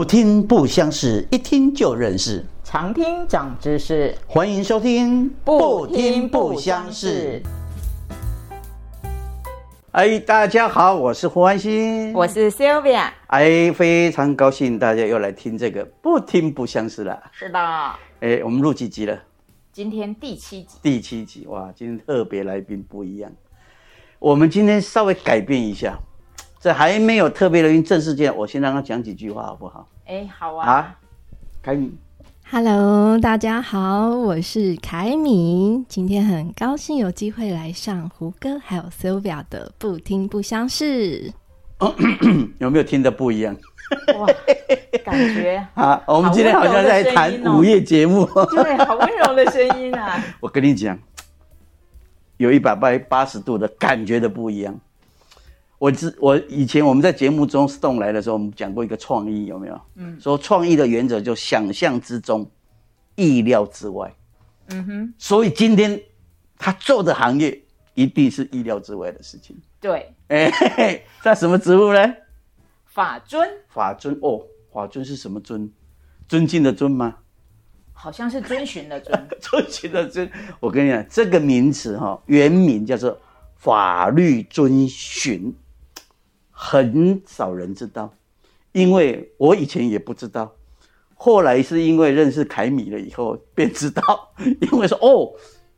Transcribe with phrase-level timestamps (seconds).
[0.00, 2.42] 不听不相识，一听就认识。
[2.64, 7.42] 常听长知识，欢迎收听不听不相识。
[9.90, 13.10] 哎，大家好，我是胡安心，我是 Sylvia。
[13.26, 17.22] 哎，非常高兴大家又来听这个不听不相识了。
[17.30, 17.58] 是的，
[18.20, 19.22] 哎，我们录几集了？
[19.70, 20.78] 今天第七集。
[20.82, 23.30] 第七集哇，今天特别来宾不一样。
[24.18, 25.98] 我们今天稍微改变一下，
[26.60, 29.88] 在还没有特别来宾正式见，我先让他讲几句话好不好？
[30.04, 30.70] 哎，好啊。
[30.70, 30.98] 啊，
[31.62, 31.90] 凯米
[32.50, 35.82] ，Hello，大家好，我是凯米。
[35.88, 41.32] 今天很高兴有机会来上胡歌还有 Sylvia 的不听不相识。
[42.60, 43.56] 有没有听的不一样？
[44.18, 44.26] 哇，
[45.02, 48.26] 感觉 啊，我们今天好像在谈午夜节目。
[48.26, 50.22] 对，好温柔的声音啊！
[50.40, 50.98] 我跟你讲，
[52.36, 54.78] 有一百八八十度的感觉的不一样。
[55.80, 59.80] 我之我以前我们在节目中 Stone 来的时候，我们讲过一个创意，有没有？
[59.94, 62.48] 嗯，说创意的原则就想象之中，
[63.16, 64.14] 意料之外。
[64.68, 65.98] 嗯哼，所以今天
[66.58, 67.58] 他做的行业
[67.94, 69.58] 一定是意料之外的事情。
[69.80, 72.14] 对，哎、嘿嘿，那什么职务呢？
[72.84, 75.72] 法尊法尊哦，法尊是什么尊？
[76.28, 77.16] 尊敬的尊吗？
[77.94, 80.30] 好像是遵循的遵， 遵循的遵。
[80.60, 83.18] 我跟你讲，这个名词哈、原名叫做
[83.56, 85.54] 法律遵循，
[86.62, 88.12] 很少人知道，
[88.72, 90.54] 因为我以前也不知道，
[91.14, 94.30] 后来是因为认识凯米了以后便知道，
[94.60, 95.32] 因为说哦，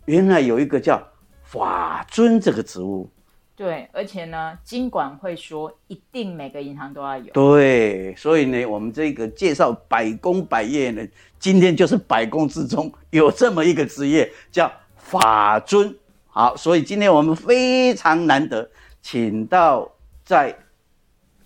[0.07, 1.01] 原来有一个叫
[1.45, 3.09] 法尊这个职务。
[3.55, 7.33] 对，而且呢，金管会说一定每个银行都要有。
[7.33, 11.07] 对，所以呢，我们这个介绍百工百业呢，
[11.39, 15.95] 今天就是百工之中有这么一个职业叫法尊。
[16.27, 18.69] 好，所以今天我们非常难得，
[19.01, 19.89] 请到
[20.25, 20.57] 在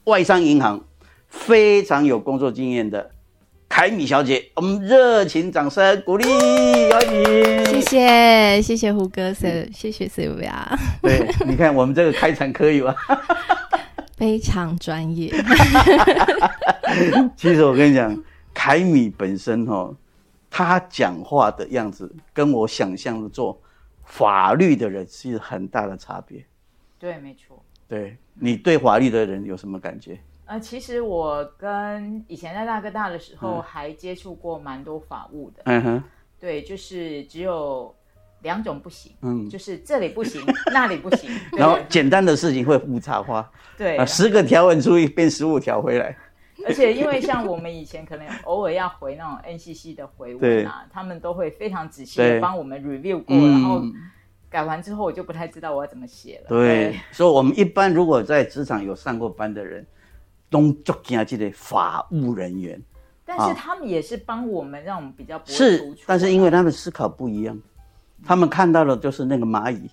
[0.06, 0.84] 外商银行
[1.26, 3.10] 非常有工作经验的
[3.68, 6.24] 凯米小姐，我们热情掌声鼓励，
[6.92, 7.66] 欢迎。
[7.66, 10.52] 谢谢谢谢胡歌 s 谢谢 Sylvia，
[11.02, 12.94] 对，你看我们这个开场可以吗？
[14.16, 15.34] 非常专业。
[17.36, 18.22] 其实我跟你讲，
[18.54, 19.92] 凯米本身哦，
[20.48, 23.60] 他讲话的样子跟我想象的做
[24.04, 26.46] 法律的人是很大的差别。
[26.96, 27.60] 对，没错。
[27.88, 30.18] 对你对法律的人有什么感觉？
[30.46, 35.62] 呃，其实我跟以前在大哥大的时候，嗯还接触过蛮多法务的。
[35.64, 36.04] 嗯哼，
[36.38, 37.92] 对，就是只有
[38.42, 40.40] 两种不行，嗯，就是这里不行，
[40.72, 41.30] 那里不行。
[41.58, 46.16] 然后简单的事情会复杂化，对啊，，十个条文出一变十五条回来。
[46.66, 53.82] 而且因为像我们以前可能偶尔要回那种 NCC 的回文啊， 他们都会非常仔细对的帮我们 review 过，嗯然后
[54.56, 56.48] 改完之后我就不太知道我要怎么写了。
[56.48, 59.86] 对，所以我们一般如果在职场有上过班的人，
[60.48, 62.80] 都足惊这个法务人员。
[63.22, 67.60] 但是他们也是帮我们，让我们比较不会是，但是因为他们思考不一样，
[68.24, 69.90] 他们看到的就是那个蚂蚁，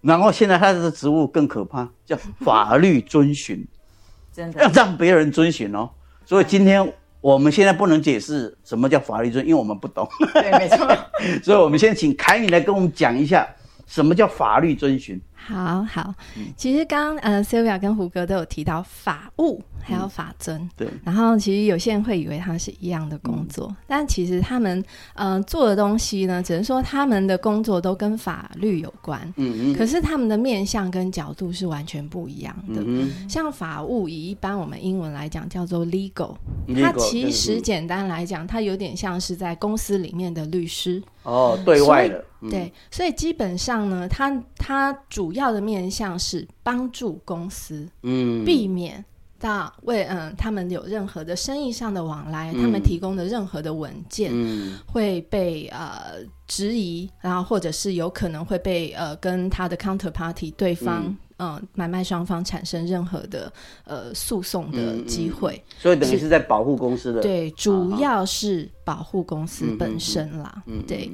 [0.00, 3.66] 然后现在他的职务更可怕，叫法律遵循，
[4.32, 5.90] 真要的让别人遵循哦。
[6.24, 10.96] 所以今天我们现在不能解释什么叫法律遵，因为我们不懂，对，没错。
[11.44, 13.46] 所以我们先请凯米来跟我们讲一下
[13.86, 15.20] 什么叫法律遵循。
[15.46, 16.14] 好好，
[16.56, 24.84] 其实刚刚呃 Sylvia 跟胡哥都有提到法务还有法尊，对，然后其实有些人会以为他们是一样的工作，但其实他们
[25.14, 29.74] 呃做的东西呢，只能说他们的工作都跟法律有关，嗯嗯。
[29.74, 32.82] 可是他们的面向跟角度是完全不一样的。
[32.84, 36.34] 嗯像法务，以一般我们英文来讲叫做 legal，
[36.66, 41.02] 嗯它其实简单来讲，它有点像是在公司里面的律师。
[41.22, 42.50] 哦，对外的，嗯。
[42.50, 49.04] 对，所以基本上呢，他他主要的面向是帮助公司嗯，避免
[49.38, 52.62] 到为嗯他们有任何的生意上的往来，嗯。
[52.62, 54.78] 他们提供的任何的文件嗯。
[54.86, 61.16] 会被呃质疑，然后或者是有可能会被呃跟他的 counterparty 对方嗯。
[61.42, 63.50] 嗯、呃买卖双方产生任何的
[63.84, 65.64] 呃诉讼的嗯机会。
[65.78, 70.62] 所以等于是在保护公司的，对，主要是保护公司本身啦。
[70.66, 71.10] 嗯，对，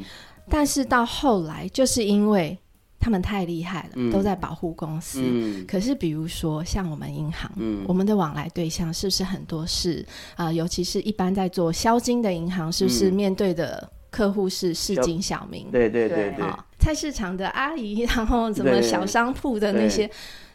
[0.51, 2.59] 但是到后来，就是因为
[3.07, 4.11] 他们太厉害了，嗯。
[4.11, 5.21] 都在保护公司。
[5.23, 5.65] 嗯。
[5.65, 7.85] 可是，比如说像我们银行，嗯。
[7.87, 10.05] 我们的往来对象是不是很多是
[10.35, 13.13] 啊、呃尤其是一般在做销金的银行，是不是嗯。
[13.13, 15.71] 面对的客户是市井小民？
[15.71, 19.89] 对对对对对，啊，菜市场的阿姨， 然后什么小商铺的那对。
[19.89, 20.11] 些，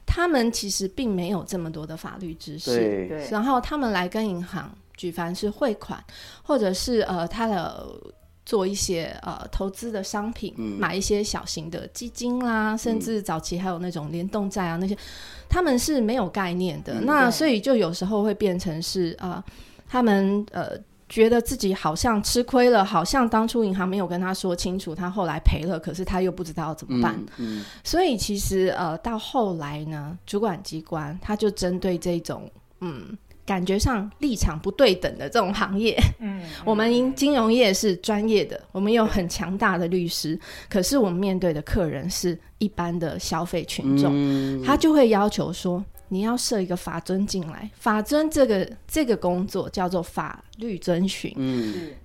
[0.06, 2.76] 他们其实并没有这么多的法律知识。
[2.76, 3.08] 对。
[3.08, 3.30] 对。
[3.32, 6.04] 然后他们来跟银行举凡是汇款，
[6.44, 7.88] 或者是呃他的
[8.46, 14.98] 做一些呃投资的商品，嗯买一些小型的基金啦，甚至早期还有那种联动债啊那些，
[15.48, 16.94] 他们是没有概念的。
[17.00, 19.44] 嗯那所以就有时候会变成是呃。
[19.94, 20.70] 他们呃
[21.10, 27.22] 觉得自己好像吃亏了，好像当初银行没有跟他说清楚，他后来赔了，可是他又不知道怎么办。
[27.36, 32.50] 嗯所以其实呃，到后来呢，主管机关他就针对这种
[32.80, 33.18] 嗯。
[33.52, 40.40] 感觉上立场不对等的这种行业，嗯， 我们金金融业是专业的，我们有很强大的律师，
[40.70, 44.64] 可是我们面对的客人是一般的消费群众，嗯。
[44.64, 47.70] 他就会要求说，你要设一个法尊进来。
[47.76, 51.74] 法尊这个这个工作叫做法律遵循，嗯。
[51.74, 51.98] 是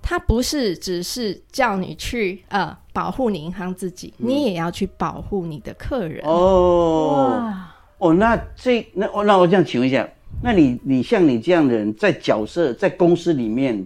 [0.00, 6.24] 它不是只是叫你去呃保护你银行自己，你也要去保护你的客人。
[6.24, 7.52] 哦，
[7.98, 10.08] 哦，那这那哦那我这样请问一下，
[10.40, 13.84] 那你你像你这样的人，在角色在公司里面，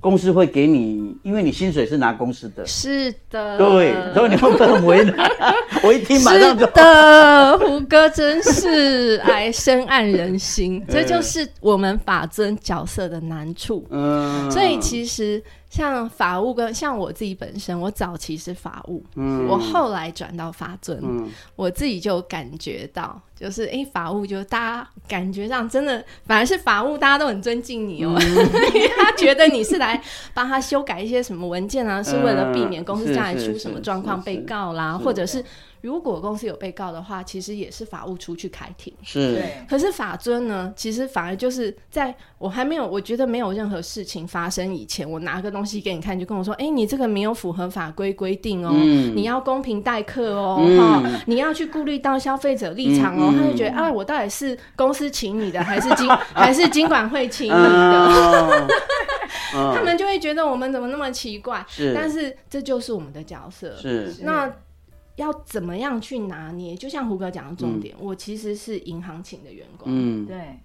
[0.00, 5.30] 公司会给你，因为你薪水是拿公司的，是的，对，所以你会不会很为难？
[5.84, 13.86] 我一听马上就是的，胡歌真是哎深谙人心， 这就是我们法尊角色的难处。
[13.90, 19.46] 嗯，所以其实像法务跟像我自己本身，我早期是法务，嗯。
[19.46, 21.30] 我后来转到法尊，嗯。
[21.54, 30.02] 我自己就感觉到，就是诶，法务就大家感觉上真的反而是法务，大家都很尊敬你哦， 因为他觉得你是来
[30.34, 35.44] 帮他修改一些什么文件啊， 是为了避免公司将来出什么状况被告啦，或者是
[35.82, 38.92] 如果公司有被告的话，其实也是法务出去开庭。
[39.02, 49.16] 是，可是法尊呢，其实反而就是在我还没有，我觉得没有任何事情发生以前，我拿个东西给你看，就跟我说，哎、你这个没有符合法规规定哦，嗯。
[49.16, 50.60] 你要公平待客哦，
[51.26, 57.58] 你要去顾虑到消费者立场哦，他就觉得，啊，我到底是公司请你的，还是经 还是经管会请你的？
[57.58, 58.68] 哦
[59.74, 61.92] 他们就会觉得我们怎么那么奇怪，是。
[61.94, 64.14] 但是这就是我们的角色，是。
[64.22, 64.48] 那
[65.16, 66.76] 要怎么样去拿捏？
[66.76, 67.80] 就像胡哥讲的重嗯。
[67.80, 70.26] 点，我其实是银行请的员工，嗯。
[70.26, 70.58] 对，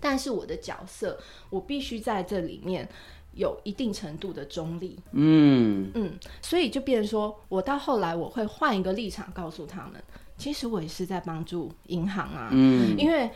[0.00, 1.18] 但是我的角色，
[1.50, 2.88] 我必须在这里面
[3.34, 5.90] 有一定程度的中立，嗯。
[5.94, 10.02] 嗯，所以就变成说我到后来我会换一个立场告诉他们，
[10.36, 12.96] 其实我也是在帮助银行啊，嗯。
[12.98, 13.30] 因为。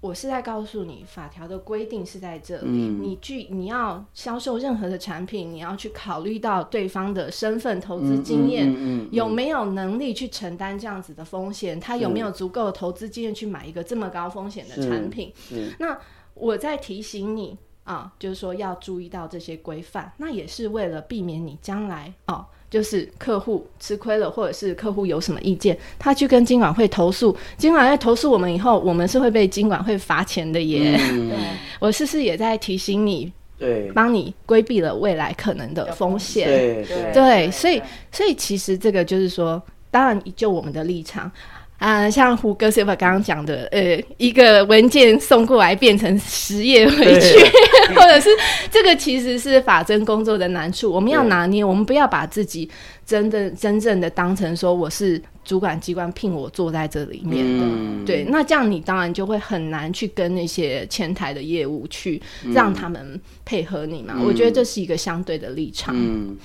[0.00, 2.66] 我是在告诉你，法条的规定是在这里。
[2.66, 11.80] 嗯你去，你要销售任何的产品，你要去考虑到对方的身份、投资经验，嗯嗯有没有能力去承担这样子的风险？
[11.80, 15.32] 他有没有足够的投资经验去买一个这么高风险的产品？
[15.78, 15.98] 那
[16.34, 22.44] 我在提醒你啊，就是说要注意到这些规范，那也是为了避免你将来哦。
[22.68, 30.98] 就是客户吃亏了，或者是客户有什么意见，他去跟金管会投诉，金管会投诉我们以后，我们是会被金管会罚钱的耶。
[31.10, 31.38] 嗯对，
[31.78, 36.46] 我是不是也在提醒你，对帮你规避了未来可能的风险？
[36.48, 37.80] 对对对，所以
[38.10, 41.30] 所以其实这个就是说，当然就我们的立场。
[41.78, 47.38] 啊、像胡歌 Silver 刚刚讲的，呃，一个文件送过来变成十页回去，
[47.94, 48.30] 或者是
[48.70, 52.68] 这个其实是法侦工作的难处，我们要拿捏，我们不要把自己
[53.04, 58.04] 真的真正的当成说我是主管机关聘我坐在这里面的，嗯。
[58.06, 62.20] 对，那这样你当然就会很难去跟那些前台的业务去
[62.54, 66.36] 让他们配合你嘛，我觉得这是一个相对的立场，嗯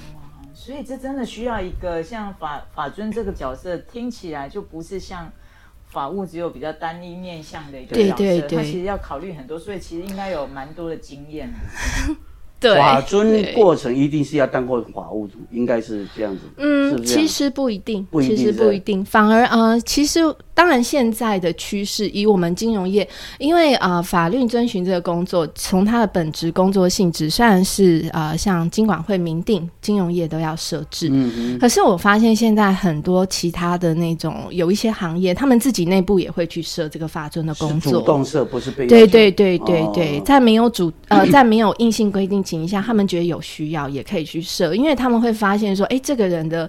[0.72, 5.30] 所以这真的需要一个像法法尊这个角色，听起来就不是像
[5.88, 11.54] 法务只有比较单一面向的一个角色，对对他其实要考虑很多，所以其实应该有蛮多的经验。
[12.58, 16.44] 对，法尊过程一定是要当过法务组，应该是这样子。
[16.56, 20.20] 嗯，其实不一定，不一定其实不一定，反而呃，其实
[20.62, 23.08] 当然现在的趋势，以我们金融业，
[23.40, 37.92] 因为啊、呃法律遵循这个工作，从它的本职工作性质，虽然是呃像金管会明定金融业都要设置，嗯嗯可是我发现现在很多其他的那种有一一些行业，他们自己内部也会去设这个法尊的工作。
[37.92, 39.92] 主作，动设，不是被要对对对对哦。
[39.94, 46.68] 对，在没有主呃 在没有硬性规定情况下，他们觉得有需要也可以去设，因为他们会发现说，哎，这个人的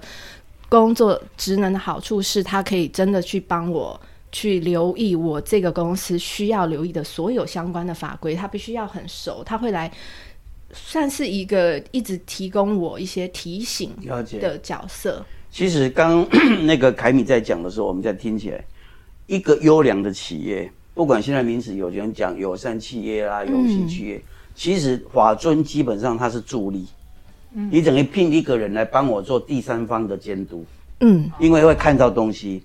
[0.73, 4.01] 工作职能的好处是他可以真的去帮我。
[4.35, 9.93] 去留意我这个公司需要留意的所有相关的法规，他必须要很熟，他会来
[10.73, 14.39] 算是一个一直提供我一些提醒了解。
[14.39, 15.23] 的角色。
[15.51, 16.27] 其实刚
[16.65, 18.65] 那个凯米在讲的时候，我们在听起来，
[19.27, 24.23] 一个优良的企业，不管现在名词有人讲友善企业啦、有序企业，
[24.55, 26.87] 其实法尊基本上它是助力。
[27.71, 30.65] 你等于聘一个人来帮我做第三方的监督，
[31.01, 32.63] 嗯，因为会看到东西。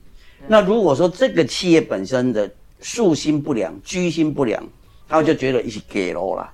[0.48, 4.63] 那如果说这个企业本身的素心不良、居心不良，
[5.08, 6.53] 他就觉得一起给了啦。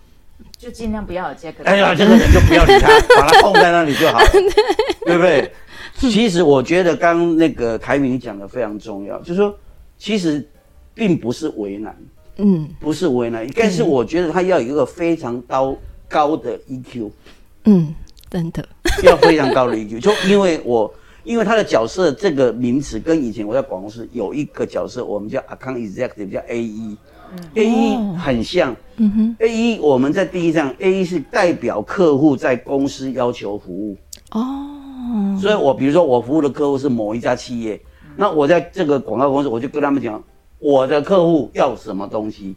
[0.57, 1.63] 就尽量不要有这个。
[1.65, 4.19] 哎呀，这个人就不要理他，把他放在那里就好，
[5.05, 5.51] 对不对？
[5.95, 9.55] 其实我觉得刚那个凯敏讲的非常重要，就是说，
[9.97, 10.45] 其实
[10.93, 11.95] 并不是为难，
[12.37, 15.77] 嗯不是为难，但是我觉得他要有一个非常高
[16.09, 17.11] 高的 EQ，
[17.65, 17.93] 嗯，
[18.33, 18.67] 真的，
[19.03, 20.91] 要非常高的 EQ， 就因为我
[21.23, 26.97] 因为他的角色这个名词跟以前我在广告公司有一个角色，我们叫 account executive，叫 AE。
[27.55, 33.97] A 一很像，嗯哼，A 一我们在第一站，A 一是代表客户在公司要求服务，
[34.31, 37.79] 哦，所以我比如说我服务的客户是某一家企业，
[38.15, 40.23] 那我在这个广告公司，我就跟他们讲，
[40.59, 42.55] 我的客户要什么东西。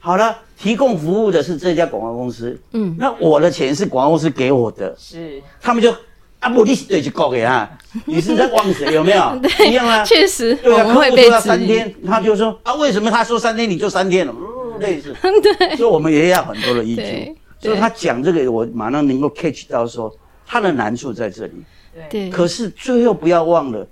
[0.00, 2.94] 好了，提供服务的是这家广告公司，嗯。
[2.98, 5.42] 那我的钱是广告公司给我的，是。
[5.60, 5.92] 他们就
[6.40, 7.68] 啊不，你是对就告给他，
[8.06, 9.36] 你是在忘谁有没有？
[9.42, 13.68] 对一样啊，确实对啊，我们会客户说要被质疑，三天，他就说啊，为什么他说三天？
[13.68, 14.34] 你就三天了？
[14.38, 15.14] 嗯，类似，
[15.58, 17.36] 对，所以我们也要很多的 EQ 对。
[17.60, 20.14] 所以他讲这个，我马上能够 catch 到说
[20.46, 21.52] 他的难处在这里。
[21.92, 22.28] 对。
[22.28, 23.84] 对，可是最后不要忘了，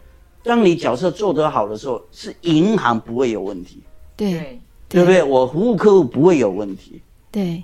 [0.44, 3.82] 当你角色做得好的时候，是银行不会有问题，
[4.16, 5.02] 对对。
[5.02, 5.22] 对不对？
[5.22, 7.02] 我服务客户不会有问题。
[7.30, 7.62] 对，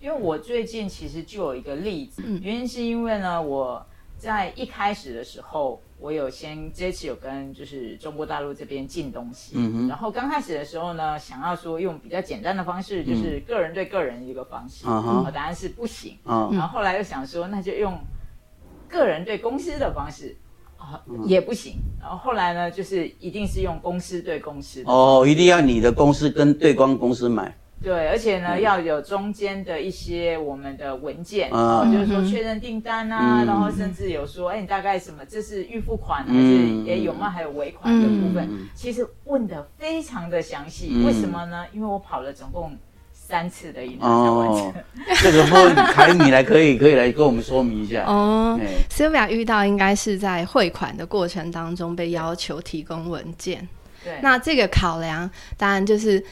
[0.00, 3.84] 因为我最近其实就有一个例子，嗯原因是因为呢，我
[4.18, 17.96] 在一开始的时候，我有先这次有跟就是中国大陆这边进东西，嗯哼然后刚开始的时候呢，想要说用比较简单的方式，就是个人对个人的一个方式，啊答案是不行，啊、然后后来又想说，那就用
[18.88, 20.36] 个人对公司的方式。
[20.82, 21.74] 啊，也不行。
[22.00, 27.54] 然后后来呢，就是一定是用公司对公司的哦，一定要你的公司跟对方公司买。
[27.82, 37.28] 对，而且呢，嗯要有中间的一些我们的文件，啊哦就是说确认订单啊，嗯然后甚至有说，哎，你大概什么，这是预付款还嗯是也有吗？
[37.28, 40.90] 还有尾款的部分，嗯其实问的非常的详细。
[40.92, 41.64] 嗯为什么呢？
[41.72, 42.70] 因为我跑了总共
[43.32, 44.68] 三次的银行才完成。
[44.68, 44.74] 哦，
[45.22, 48.04] 这个部分凯米来可以可以来跟我们说明一下。
[48.06, 53.66] 哦哎，Sylvia 遇到应该是在汇款的过程当中被要求提供文件，
[54.04, 56.22] 对，那这个考量当然就是。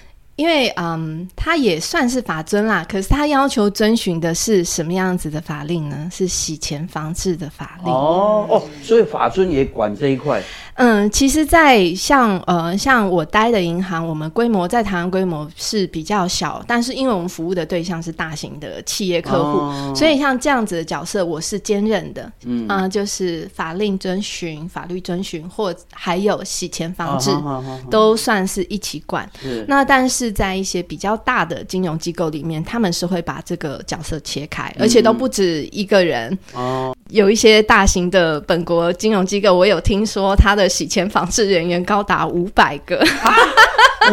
[0.40, 6.09] 因为嗯，他也算是法尊啦，可是他要求遵循的是什么样子的法令呢？
[6.11, 7.92] 是洗钱防治的法令。
[7.92, 10.42] 哦哦，所以法尊也管这一块。
[10.76, 22.32] 嗯，其实在，像呃像我待的银行，我们规模在台湾规模是比较小，但是因为我们服务的对象是大型的企业客户，哦所以像这样子的角色，我是兼任的。
[22.47, 29.28] 嗯嗯、就是法令遵循、法律遵循，或还有洗钱防治，哦好好好都算是一起管。
[29.42, 36.37] 是那但是在一些比较大的金融机构里面，他们是会把这个角色切开，而且都不止一个人。
[36.54, 43.04] 哦，有一些大型的本国金融机构，我有听说他的洗钱防治人员高达五百个。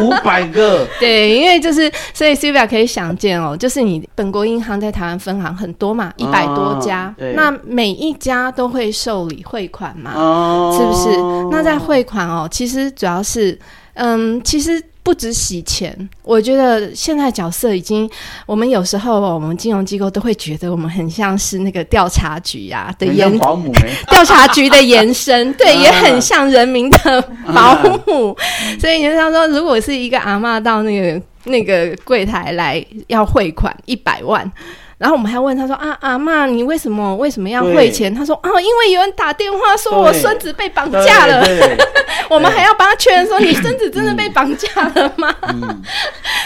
[0.00, 10.12] 五百个， 对，因为就是所以 Sylvia 可以想见哦，就是你本国银行在台湾分行很多嘛，一百多家，对那每一家都会受理汇款嘛。
[10.14, 11.50] 哦，是不是？
[11.50, 13.58] 那在汇款哦，其实主要是，
[13.94, 18.06] 嗯，其实不止洗钱，我觉得现在角色已经，
[18.44, 23.26] 我们有时候哦我们金融机构都会觉得我们很像是那个调查局呀、的延
[24.10, 27.22] 调查局的延伸， 对，啊也很像人民的
[27.54, 27.74] 保
[28.06, 28.36] 姆。
[28.78, 34.52] 所以你就想说，如果是一个阿嬷到那个那个柜台来要汇款一百万。
[34.98, 38.12] 然后我们还问他说啊，阿嬷，你为什么为什么要汇钱？
[38.12, 41.42] 他说啊，因为有人打电话说我对孙子被绑架了。
[42.28, 45.34] 我们还要帮他确认说，你孙子真的被绑架了吗？
[45.48, 45.82] 嗯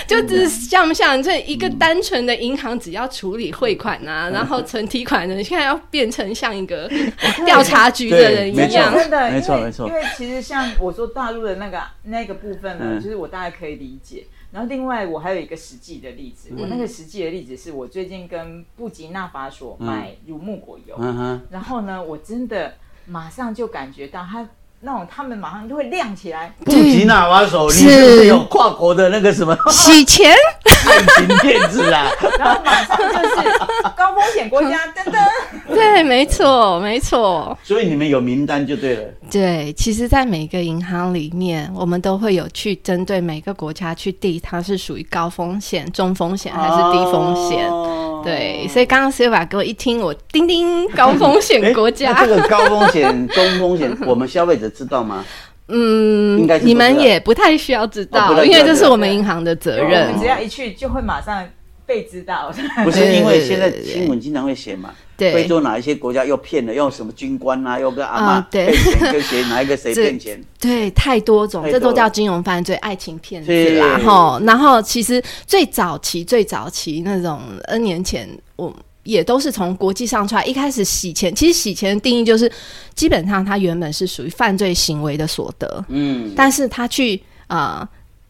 [0.06, 6.90] 就只是像不像这一个单纯的银行，只要处理汇款啊，然后存提款的，现在要变成像一个
[7.46, 8.94] 调查局的人一样。
[8.94, 14.24] 真的，因为没错没错因为其实像我说大陆的那个那个部分呢，嗯就是我大概可以理解。
[14.52, 22.74] 然后另外我还有一个实际的例子，我那个实际的例子是我最近跟布吉纳法索买乳木果油，嗯，然后呢，我真的
[23.06, 24.46] 马上就感觉到它
[24.84, 30.34] 那种他们马上就会亮起来，布吉纳瓦手，你是是不是有跨国的那个什么洗钱，
[30.64, 32.10] 爱情骗子啊？
[32.36, 33.48] 然后马上就是
[33.96, 35.72] 高风险国家， 噔噔。
[35.72, 39.04] 对，没错，没错，所以你们有名单就对了。
[39.30, 39.72] 对。
[39.74, 47.70] 其实，在每个银行里面，我们都会有去针对每个国家去定它是属于高风险、中风险还是低风险。
[47.70, 55.24] 哦对，所以刚刚 Silva 给我一听，我叮叮高风险国家那，这个高风险、中风险，我们消费者知道吗？
[55.68, 60.20] 嗯应该，你们也不太需要知道，因为这是我们银行的责我任们。
[60.20, 61.48] 只要一去就会马上
[61.86, 62.52] 被知道。
[62.84, 70.44] 不是因为现在新闻经常会写嘛，对非洲哪一些国家又骗了，又什么军官啊，又跟阿妈骗钱，跟谁哪一个谁 这骗钱？
[70.60, 74.40] 对，太多种，这都叫金融犯罪、爱情骗子是啦，哈。
[74.44, 78.74] 然后其实最早期、最早期那种 N 年前，我
[79.04, 80.44] 也都是从国际上出来。
[80.44, 82.50] 一开始洗钱，其实洗钱的定义就是，
[82.94, 87.86] 基本上它原本是属于犯罪行为的所得，嗯，但是他去呃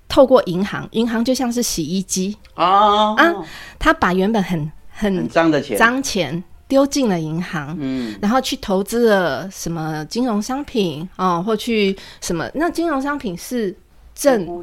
[0.08, 3.34] 透过银行，银行就像是洗衣机，啊啊
[3.78, 12.50] 他把原本很很很脏的钱，脏钱丢进了银行，嗯，然后去投资了什么金融商品哦，或去什么？
[12.54, 13.74] 那金融商品是
[14.14, 14.62] 正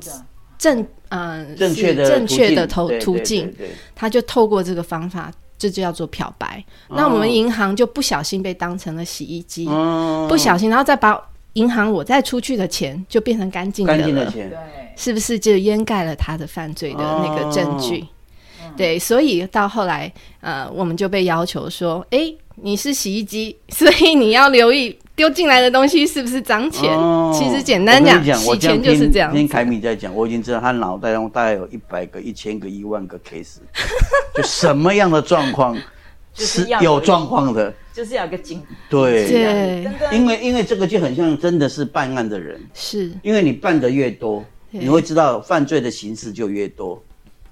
[0.58, 2.90] 正呃正确的正确的途径。
[2.90, 3.54] 对对途途径，
[3.96, 6.64] 他就透过这个方法，这就叫做漂白。
[6.88, 11.22] 哦那我们银行就不小心被当成了洗衣机，嗯不小心，然后再把
[11.54, 14.50] 银行我再出去的钱就变成干净的了，干净的钱。
[14.50, 14.58] 对，
[14.96, 18.02] 是不是就掩盖了他的犯罪的那个证据？
[18.02, 18.08] 哦。
[18.78, 20.12] 对，所以到后来，
[20.42, 26.90] 呃，我们就被要求说，诶，你是洗衣机，所以你要留意丢进来的东西是不是脏钱。
[26.98, 29.38] 哦其实简单讲，我跟你讲，我洗钱就是这样子。
[29.38, 33.58] 听凯米在讲，我已经知道他脑袋中大概有一百个、一千个、一万个 case，
[34.34, 35.78] 就什么样的状况
[36.34, 39.28] 就是有有状况的，就是要有个警，对。
[39.30, 39.86] 对。
[40.14, 47.04] 因为因为这个就很像真的是办案的人，是，因为你办的越多，你会知道犯罪的形式就越多，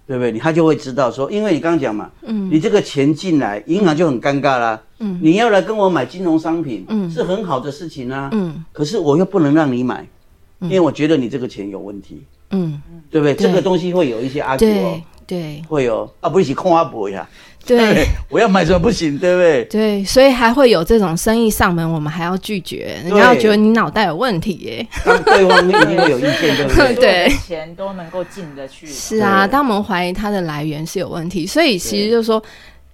[0.08, 0.32] 对不对？
[0.32, 8.64] 你他就会知道说，因为你刚刚讲嘛，嗯，你这个钱进来，银行就很尴尬啦，嗯，你要来跟我买金融商品，嗯，是很好的事情啊，嗯。
[8.72, 10.08] 可是我又不能让你买，
[10.62, 13.34] 因为我觉得你这个钱有问题，嗯，对不对？
[13.34, 13.48] 对。
[13.48, 15.02] 这个东西会有一些阿 Q、哦。
[15.28, 15.62] 对，对。
[15.68, 17.28] 会有啊，不是空阿伯呀，
[17.68, 18.08] 对。
[18.30, 19.64] 我要买什么不行，对不对？
[19.66, 24.88] 对，所以还会有这种生意上门，我们还要拒绝，人家要觉得你脑袋有问题耶。
[25.06, 26.96] 当对方一定会有意见，对不对？
[26.96, 29.52] 对钱都能够进得去，是啊，对。
[29.52, 32.42] 当我们怀疑它的来源是有问题，所以其实就是说，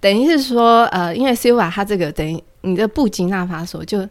[0.00, 4.06] 等于是说，呃，因为 Silva 它这个等于你的布吉纳法索就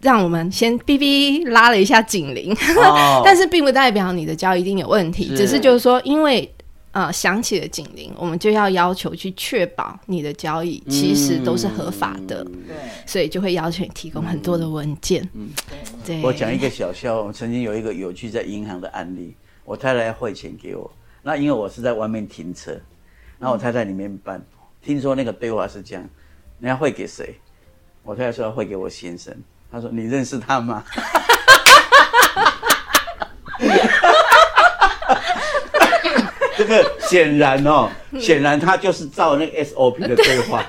[0.00, 3.22] 让我们先哔哔拉了一下警铃，哦。
[3.24, 5.36] 但是并不代表你的交易一定有问题，是。
[5.36, 6.48] 只是就是说，因为
[6.94, 15.28] 呃响起了警铃，我们就要要求去确保你的交易其实都是合法的，对所以就会要求你提供很多的文件。
[15.34, 15.50] 嗯，
[16.06, 19.34] 对，我讲一个小笑，我曾经有一个有趣在银行的案例，
[19.64, 20.88] 我太太要汇钱给我，
[21.22, 22.70] 那因为我是在外面停车，
[23.40, 24.40] 然后我太太里面办，
[24.80, 26.08] 听说那个对话是这样，
[26.60, 27.34] 人家汇给谁？
[28.04, 29.34] 我太太说要汇给我先生，
[29.68, 30.84] 他说你认识他吗？
[36.58, 37.88] 这个显然哦，
[38.20, 40.64] 显然他就是照那个 SOP 的对话。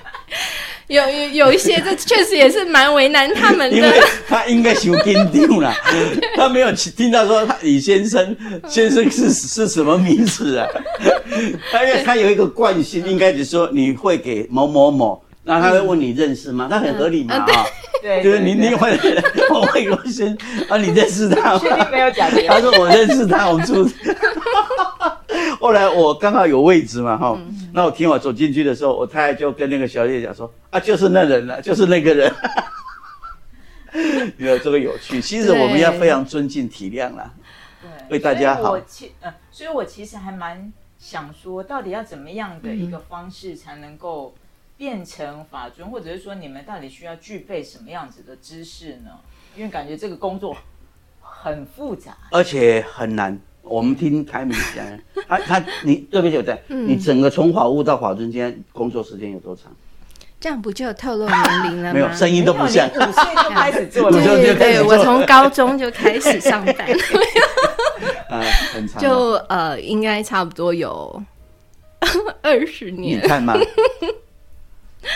[0.88, 3.90] 有有有一些，这确实也是蛮为难他们 因为。
[4.28, 5.74] 他应该修跟丢了，
[6.38, 8.36] 他没有听到说他李先生
[8.68, 10.68] 先生是是什么名字啊？
[11.72, 16.68] 他因为他有一个惯性，应该只说你会给某某某，那他会问你认识吗？
[16.70, 17.66] 他很合理嘛嗯啊，
[18.04, 18.96] 对，就是你对你会
[19.50, 20.38] 我会我先
[20.70, 21.88] 啊，你认识他确定吗？
[21.92, 23.90] 没有假的，他说我认识他，我们住。
[25.60, 27.40] 后来我刚好有位置嘛，哈，
[27.74, 32.34] 那我听我走进去的时候，我太太就跟那个小姐讲说啊，就是那人了， 就是那个人。
[34.38, 37.34] 有这个有趣，其实我们要非常尊敬体谅啦。
[37.82, 44.36] 对为大家好我其呃，所以我其实还蛮想说，到底要怎么样的一个方式才能够
[44.76, 49.12] 变成法尊，或者是说你们到底需要具备什么样子的知识呢？
[49.56, 50.58] 因为感觉这个工作
[51.22, 53.40] 很复杂，而且很难。
[53.66, 54.86] 我们听凯米讲，
[55.28, 56.42] 他他你对不对？
[56.42, 59.72] 对，嗯你整个从法务到法尊间工作时间有多长？
[60.40, 61.94] 这样不就透露年龄了吗？
[61.94, 62.88] 没有，声音都不像。
[62.88, 66.76] 五岁就开始做了， 对对对，我从高中就开始上班，
[68.30, 68.42] 啊，
[68.74, 69.02] 很长啊。
[69.02, 71.24] 就呃，应该差不多有
[72.44, 73.28] 二十年你。
[73.28, 73.56] 看嘛，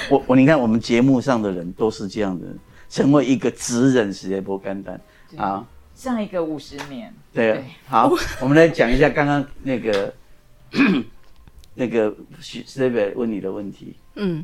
[0.09, 2.47] 我我你看我们节目上的人都是这样的，
[2.89, 4.99] 成为一个职人实在不简单
[5.37, 5.63] 啊。
[5.99, 10.13] 上一个五十年，对啊，好， 我们来讲一下刚刚那个
[11.75, 13.93] 那个 s t e 问你的问题。
[14.15, 14.43] 嗯，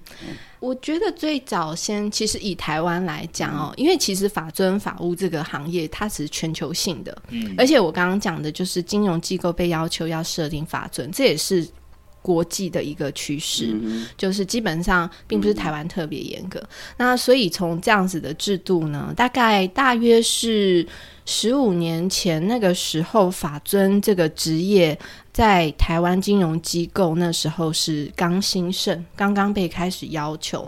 [0.60, 11.66] 我觉得最早先其实以台湾来讲哦，因为其实法尊法务这个行业它是全球性的，嗯，而且我刚刚讲的就是金融机构被要求要设定法尊，这也是。
[12.26, 16.60] 国际的一个趋势，嗯就是基本上并不是台湾特别严格。
[16.98, 20.84] 那所以从这样子的制度呢，大概大约是
[21.26, 24.98] 十五年前那个时候，法尊这个职业
[25.32, 30.68] 在台湾金融机构那时候是刚兴盛，刚刚被开始要求，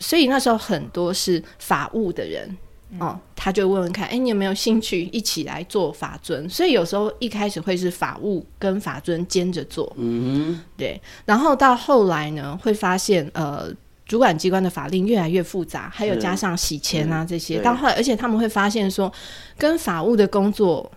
[0.00, 2.56] 所以那时候很多是法务的人。
[3.00, 6.48] 哦，他就问问看，哎，你有没有兴趣一起来做法尊？
[6.48, 11.00] 所以有时候一开始会是法务跟法尊兼着做，嗯对。
[11.24, 13.68] 然后到后来呢，会发现呃，
[14.04, 17.56] 主管机关的法令越来越复杂，还有加上洗钱啊这些。
[17.56, 19.12] 对到后来，而且他们会发现说，
[19.56, 20.90] 跟法务的工作，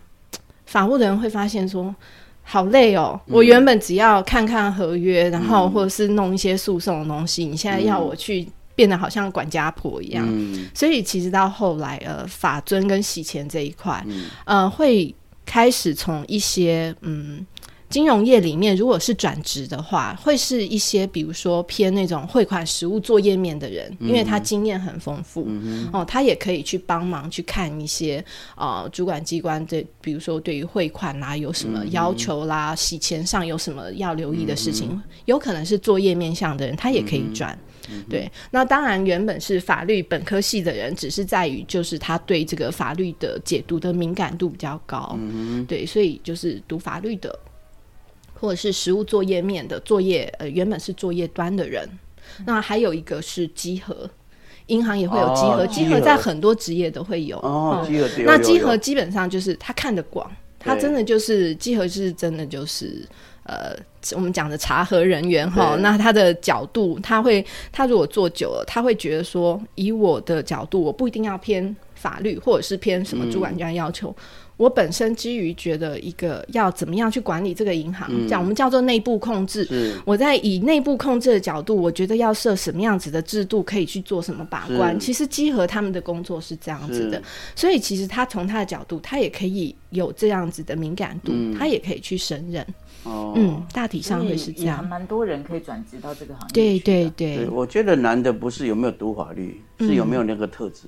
[0.66, 1.96] 法务的人会发现说。
[2.52, 3.22] 好累哦！
[3.28, 8.48] 嗯我原本只要看看合约，然后或者是弄一些诉讼的东西，你现在要我去
[8.80, 10.26] 变得好像管家婆一样。
[10.26, 10.70] 嗯。
[10.74, 14.28] 所以其实到后来，呃，法尊跟洗钱这一块，嗯。
[14.46, 15.14] 呃，会
[15.46, 17.46] 开始从一些嗯
[17.90, 25.48] 金融业里面，如果是转职的话，会是一些比如说偏那种汇款实务做页面的人，因为他经验很丰富，
[25.92, 28.24] 哦，他也可以去帮忙去看一些
[28.56, 37.58] 呃主管机关对，比如说对于汇款啦有什么要求啦，洗钱上有什么要留意的事情，有可能是做页面向的人，他也可以转。
[38.10, 45.18] 对，那当然原本是法律本科系的人，只是在于就是他对这个法律的解读的敏感度比较高，
[45.68, 47.38] 对，所以就是读法律的。
[48.42, 51.86] 或者是实务作业面的作业，呃，原本是作业端的人，
[52.46, 54.10] 那还有一个是集合，
[54.68, 57.38] 银行也会有集合，集合在很多职业都会有。
[57.40, 63.06] 哦，集合那集合基本上就是他看得广，他真的就是集合是真的就是
[63.50, 63.76] 呃，
[64.16, 74.16] 我们讲的查核人员哈，那他的角度，他会他如果做久了，他会觉得说，以我的角度，我不一定要偏法律，或者是偏什么主管这样要求。
[74.58, 79.66] 我本身基于觉得一个要怎么样去管理这个银行，讲我们叫做内部控制。
[80.06, 85.00] 我在以内部控制的角度，我觉得要设什么样子的制度，可以去做什么把关。
[85.00, 87.20] 其实基和他们的工作是这样子的，
[87.56, 92.66] 所以其实他从他的角度，他也可以有这样子的敏感度，他也可以去胜任。
[93.04, 94.88] 哦，嗯，大体上会是这样。
[94.88, 96.54] 蛮多人可以转职到这个行业。
[96.54, 100.84] 对对对，我觉得难的不是有没有读法律，是有没有那个特质。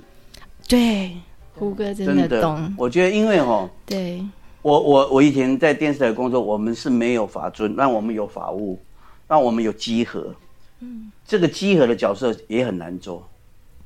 [0.68, 1.12] 对。
[1.54, 4.24] 胡哥真的懂，我觉得因为哦，对，
[4.62, 8.80] 我我我以前在电视台工作，我们是没有法尊，但我们有法务，
[9.28, 10.34] 但我们有稽核，
[10.80, 13.30] 嗯，这个稽核的角色也很难做，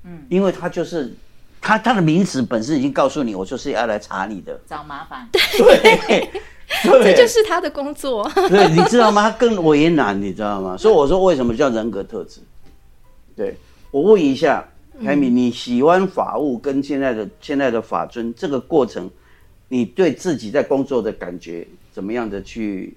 [0.04, 1.14] 嗯，因为他就是
[1.60, 6.30] 他他的名词本身已经告诉你，我就是要来查你的，找麻烦，对，
[6.84, 9.24] 这就是他的工作， 对，你知道吗？
[9.24, 10.76] 他更为难，你知道吗？
[10.80, 12.42] 所以我说为什么叫人格特质？
[13.36, 13.56] 对
[13.92, 14.68] 我问一下。
[15.04, 19.12] 凯米，你喜欢法务跟现在的现在的法尊这个过程，
[19.68, 22.96] 你对自己在工作的感觉怎么样的去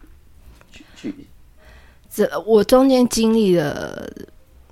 [0.70, 1.14] 去去？
[2.08, 4.08] 这我中间经历了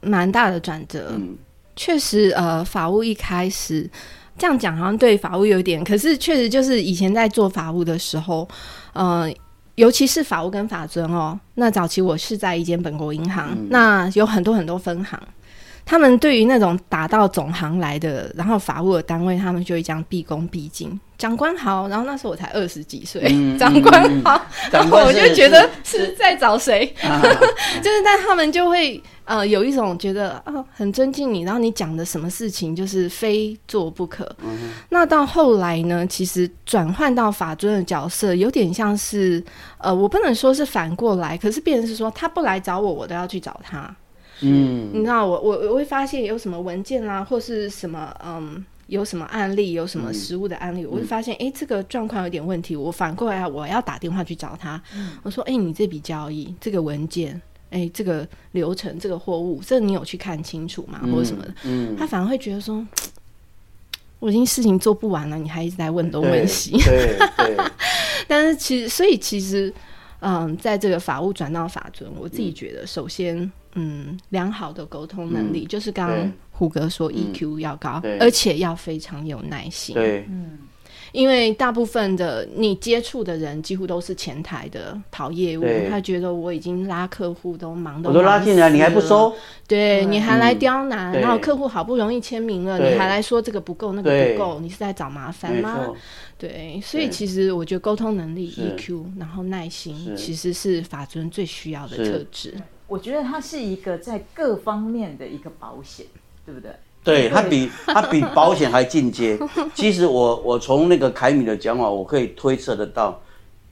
[0.03, 1.37] 蛮大的转折，嗯，
[1.75, 3.91] 确实，呃，法务一开始
[4.39, 8.49] 这样讲好像对法务有点，可是确实就是以前在做法务的时候，
[8.97, 9.33] 呃，
[9.75, 15.21] 尤其是法务跟法尊哦，那早期我是在一间本国银行，那有很多很多分行。
[15.87, 21.01] 他们对于那种打到总行来的，然后法务的单位，他们就会这样毕恭毕敬。
[21.17, 23.23] 长官好，然后那时候我才二十几岁，
[23.57, 24.39] 长官好，
[24.71, 26.85] 然后我就觉得是在找谁，
[27.81, 34.29] 就是，但他们就会呃有一种觉得啊很尊敬你，然后你讲的什么事情就是非做不可。
[34.91, 39.43] 那到后来呢，其实转换到法尊的角色，有点像是
[39.79, 43.95] 呃，我不能说是反过来，可是变成是说他不来找我，我都要去找他。
[44.41, 52.77] 嗯，你知道我我我会发现有什么文件啦，或是什么嗯，有什么案例，有什么实物的案例，我会发现哎，这个状况有点问题。
[52.77, 54.81] 我反过来我要打电话去找他，
[55.23, 61.01] 我说哎，你这笔交易这个文件，哎，这个流程，这个货物，这你有去看清楚吗？
[61.11, 61.55] 或者什么的？
[61.65, 62.87] 嗯，他反而会觉得说，
[64.21, 66.73] 我已经事情做不完了，你还一直在问东问西。
[66.85, 67.57] 对对。
[68.29, 69.73] 但是其实，所以其实，
[70.21, 73.51] 嗯，在这个法务转到法尊，我自己觉得，首先。
[73.77, 79.95] 嗯，良好的沟通能力就是刚刚胡哥说 EQ 要高，而且要非常有耐心。
[79.95, 80.59] 对，嗯，
[81.13, 89.35] 因为大部分的你接触的人几乎都是前台的跑业务，他觉得我已经拉客户都忙的，我都拉进来，你还不收？
[89.69, 95.93] 对，你还来刁难，然后客户好不容易签名了，你还来说这个不够那个不够，你是在找麻烦吗？
[96.39, 102.55] 对，所以其实我觉得沟通能力 EQ，然后耐心其实是法尊最需要的特质。
[102.89, 106.07] 我觉得它是一个在各方面的一个保险，
[106.45, 106.71] 对不对？
[107.03, 109.39] 对，它比 它比保险还进阶。
[109.75, 113.21] 其实我我从那个凯米的讲法，我可以推测得到，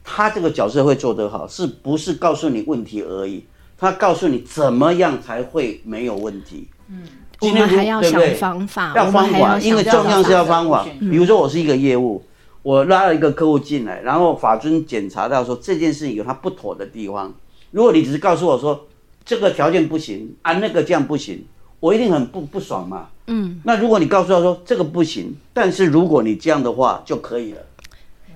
[0.02, 3.44] 他这个角色会做得好，是不是告诉你问题而已？
[3.76, 6.68] 他告诉你怎么样才会没有问题。
[6.88, 7.02] 嗯，
[7.40, 10.84] 我们还要想方法，要方法，因为重要是要方法。
[11.00, 12.24] 比如说我是一个业务，
[12.62, 17.34] 我拉了一个客户进来，然后法尊检查到说这件事情有他不妥的地方，
[17.72, 18.86] 如果你只是告诉我说。
[19.24, 21.44] 这个条件不行啊，那个这样不行，
[21.80, 23.08] 我一定很不不爽嘛。
[23.26, 27.62] 嗯，那如果你告诉他说这个不行，但是如果你这样的话就可以了，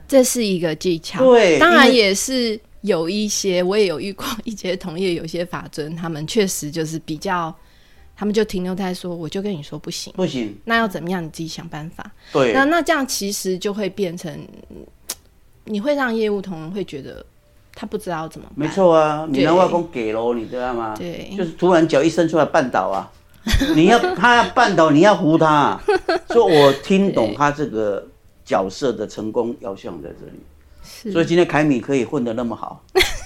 [0.07, 1.22] 这是一个技巧。
[1.22, 7.55] 对，当然也是有一些，我也有遇过一些同业，有些法尊，他们确实就是比较，
[8.16, 11.22] 他们就停留在说，我就跟你说不行，不行，那要怎么样？
[11.22, 12.11] 你自己想办法。
[12.33, 14.35] 对，那那这样其实就会变成，
[15.64, 17.24] 你会让业务同仁会觉得。
[17.80, 18.54] 他不知道怎么办。
[18.56, 20.96] 没错啊，你让外公给喽，你知道吗？
[20.98, 23.08] 对，就是突然脚一伸出来绊倒啊，
[23.76, 25.80] 你要他要绊倒，你要扶他。
[26.26, 28.04] 所以我听懂他这个
[28.44, 31.12] 角色的成功要项在这里。
[31.12, 32.82] 所以今天凯米可以混得那么好，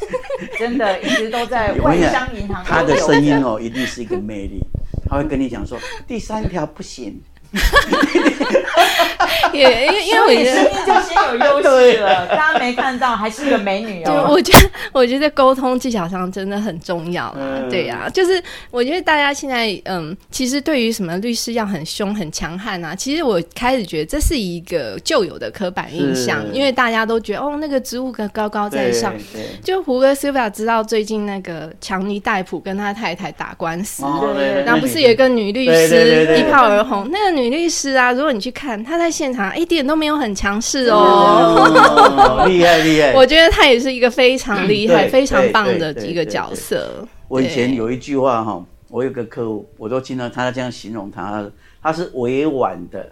[0.59, 4.61] 真的一直都在我跟你讲外商银行他的声音哦，一定是一个魅力，
[5.09, 7.19] 他会跟你讲说第三条不行，
[9.53, 10.55] 也因为因为我所以觉得。
[10.57, 14.27] 声音就先有优势了，大家没看到，还是个美女对，哦。
[14.31, 14.59] 我觉得
[14.93, 17.39] 我觉得沟通技巧上真的很重要啦。
[17.41, 29.15] 嗯对呀、就是我觉得大家现在嗯，其实对于什么律师要很凶很强悍啊，其实我开始觉得这是一个旧有的刻板印象，因为大家都觉得哦，那个职务个高高在上。
[29.63, 37.09] 就胡歌 Silva 知道最近那个强尼戴普跟他太太打官司，哦对对然后不是有一个女律对对对对师一炮而红？
[37.11, 40.97] 那个女律师啊，如果你去看，她在现场一点都没有很强势哦。
[40.97, 43.13] 哦，厉害厉害。
[43.17, 47.07] 我觉得她也是一个非常厉害、对非常棒的一个角色。
[47.29, 51.51] 我以前有一句话哈，我有个客户，我都听到他这样形容他，
[51.83, 53.11] 他是委婉的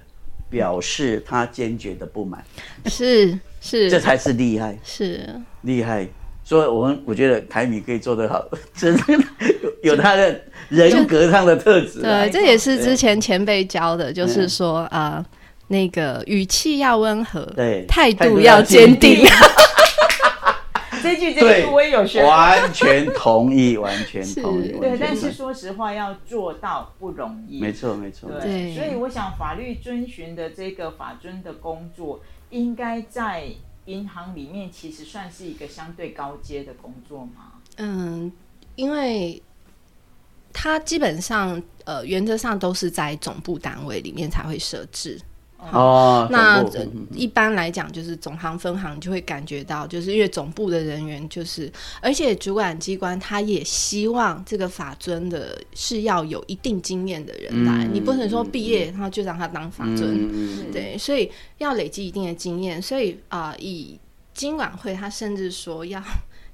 [0.50, 2.44] 表示他坚决的不满，
[2.86, 5.28] 是是这才是厉害是，
[5.62, 6.06] 厉害。
[6.42, 9.02] 所以我们我觉得凯米可以做得好，真的
[9.82, 10.40] 有有他的
[10.70, 12.24] 人格上的特质啊。
[12.24, 15.22] 对，这也是之前前辈教的，嗯就是说呃，
[15.68, 19.26] 那个语气要温和，对态态度度要要坚坚定。
[21.02, 22.22] 这句这句我也有学。
[22.22, 24.68] 完全同意，完全同意。
[24.68, 27.58] 对，但是说实话，要做到不容易。
[27.58, 28.30] 没错没错。
[28.38, 33.44] 对所以我想法律遵循的这个法遵的工作，应该在
[33.86, 37.54] 银行里面其实算是一个相对高阶的工作吗？
[37.78, 38.30] 嗯，
[38.76, 39.42] 因为
[40.52, 45.20] 它基本上呃原则上都是在总部单位里面才会设置。
[45.72, 46.64] 哦，那
[47.12, 64.00] 一般来讲，就是总行分行就会感觉到，就是因为总部的人员就是，而且主管机关他也希望这个法尊的是要有一定经验的人来，嗯你不能说毕业然后就让他当法尊，对，所以要累积一定的经验，所以啊、以
[64.32, 66.02] 经管会他甚至说要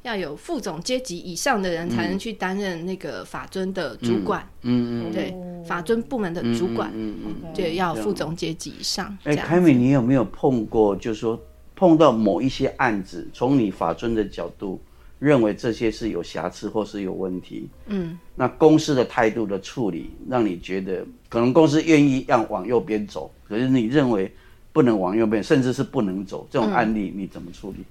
[0.07, 5.35] 要有副总阶级以上的人才能去担任那个法尊的主管，嗯嗯对，
[5.67, 7.53] 法尊部门的嗯主管，嗯嗯嗯。
[7.53, 9.19] 对，要副总阶级以上。
[9.25, 11.39] 哎，凯美，你有没有碰过，就是说
[11.75, 14.81] 碰到某一些案子，从你法尊的角度
[15.19, 24.33] 认为这些是有瑕疵或是有问题，嗯，那公司的态度的处理，让你觉得可能公司愿意让往右边走，可是你认为
[24.73, 27.85] 不能往右边，甚至是不能走，这种案例你怎么处理？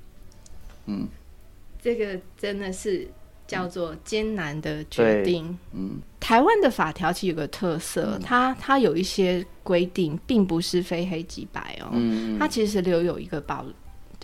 [1.85, 3.07] 这个真的是
[3.45, 5.55] 叫做艰难的决定。
[5.71, 13.63] 嗯台湾的法条其实有个特色，它它有一些规定，并不是非黑即白哦，嗯它其实留有一个保，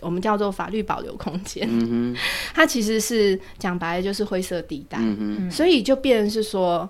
[0.02, 1.68] 我们叫做法律保留空间。
[1.70, 2.16] 嗯
[2.56, 4.98] 它其实是讲白了就是灰色地带，
[5.52, 6.90] 所以就变成是说，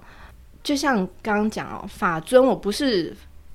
[0.63, 3.13] 就像刚刚讲哦，法尊我不是。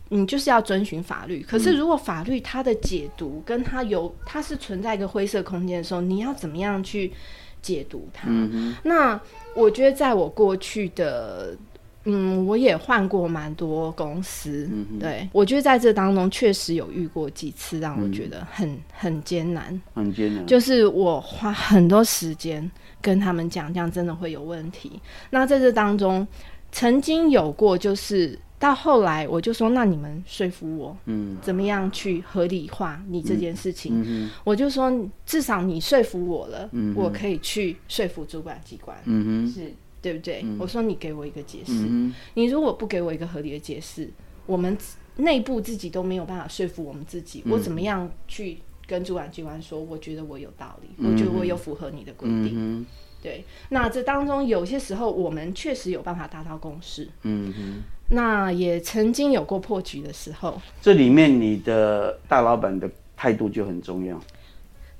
[0.09, 7.12] 你就是要遵循法律，可是如果法律它的解读跟它有它是存在一个灰色空间的时候，你要怎么样去
[7.61, 8.29] 解读它？
[8.29, 9.21] 嗯那
[9.55, 11.57] 我觉得在我过去的，
[12.05, 22.71] 嗯，我也换过蛮多公司，嗯对我觉得在这当中确实有遇过几次让我觉得很、很艰难，很艰难，就是我花很多时间
[23.03, 25.01] 跟他们讲，这样真的会有问题。
[25.31, 26.25] 那在这当中，
[26.71, 28.38] 曾经有过就是。
[28.59, 34.31] 到后来，我就说，那你们说服我，嗯怎么样去合理化你这件事情？
[34.45, 34.90] 我就说，
[35.27, 38.97] 至少你说服我了，嗯我可以去说服主管机关。
[39.05, 40.45] 嗯是对不对？
[40.59, 44.09] 我说你给我一个解释，嗯你如果不给我一个合理的解释，
[44.47, 44.77] 我们
[45.16, 49.79] 内部自己都没有办法说服我们自己，嗯我怎么样去跟主管机关说？
[49.81, 52.53] 我觉得我有道理，我觉得我有符合你的规定。
[52.55, 52.87] 嗯
[53.23, 60.61] 对，那这当中有些时候我们确实有办法达到共识，嗯哼，那也曾经有过破局的时候。
[60.81, 64.21] 这里面你的大老板的态度就很重要，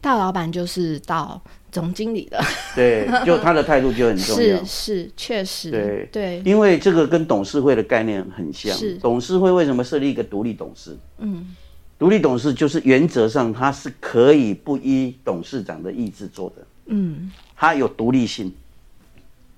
[0.01, 1.41] 大老板就是到
[1.71, 2.41] 总经理了，
[2.75, 5.05] 对，就他的态度就很重要 是。
[5.05, 8.95] 是，确实，对对，因为这个跟董事会的概念很像是。
[8.99, 10.97] 董事会为什么设立一个独立董事？
[11.19, 11.55] 嗯，
[11.99, 18.53] 独立董事就是原则上他是可以不依董事长的意志做的，嗯，他有独立性。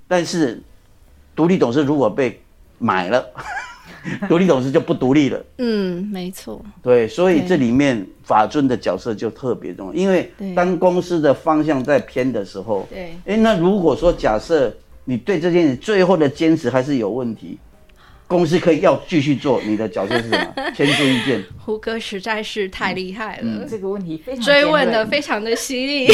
[0.07, 0.61] 但是
[1.37, 2.41] 独立董事如果被
[2.79, 3.25] 买了，
[4.29, 5.45] 独立董事就不独立了。
[5.59, 17.59] 嗯，没错，对，所以对这里面法尊的角色就特别重要，因为对当公司的方向在偏的时候，对，哎，那如果说假设你对这件事最后的坚持还是有问题，
[18.27, 20.55] 公司可以要继续做，你的角色是什么？
[20.77, 21.43] 签注意见。
[21.59, 26.09] 胡哥实在是太厉害了，这个问题非常追问的非常的犀利。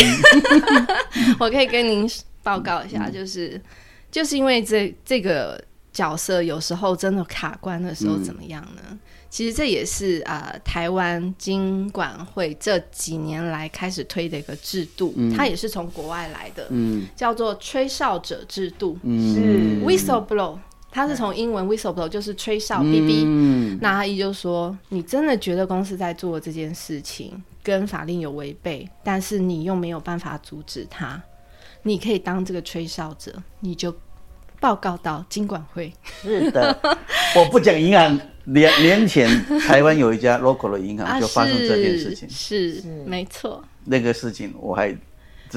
[1.41, 2.09] 我可以跟您
[2.43, 3.61] 报告一下，就是
[4.13, 5.61] 就是因为这这个
[5.95, 8.99] 角色有时候真的卡关的时候嗯怎么样呢？
[9.31, 20.59] 其实这也是啊、呃台湾经管会这几年来开始推的一个制度，它也是从国外来的，嗯叫做吹哨者制度嗯 （whistleblow）。
[20.91, 23.25] 它是从英文 whistleblow 就是吹哨 （bb）。
[23.25, 31.21] 嗯那阿姨就说：“你真的觉得公司在做这件事情跟法令有违背，但是你又没有办法阻止他，
[31.83, 33.93] 你可以当这个吹哨者，你就
[34.65, 35.93] 报告到金管会。
[36.23, 36.75] 是的，
[37.37, 38.19] 我不讲银行。
[38.47, 39.29] 年年前，
[39.61, 44.95] 台湾有一家 local 的银行就发生这件事情，啊是是是没错，那个事情我还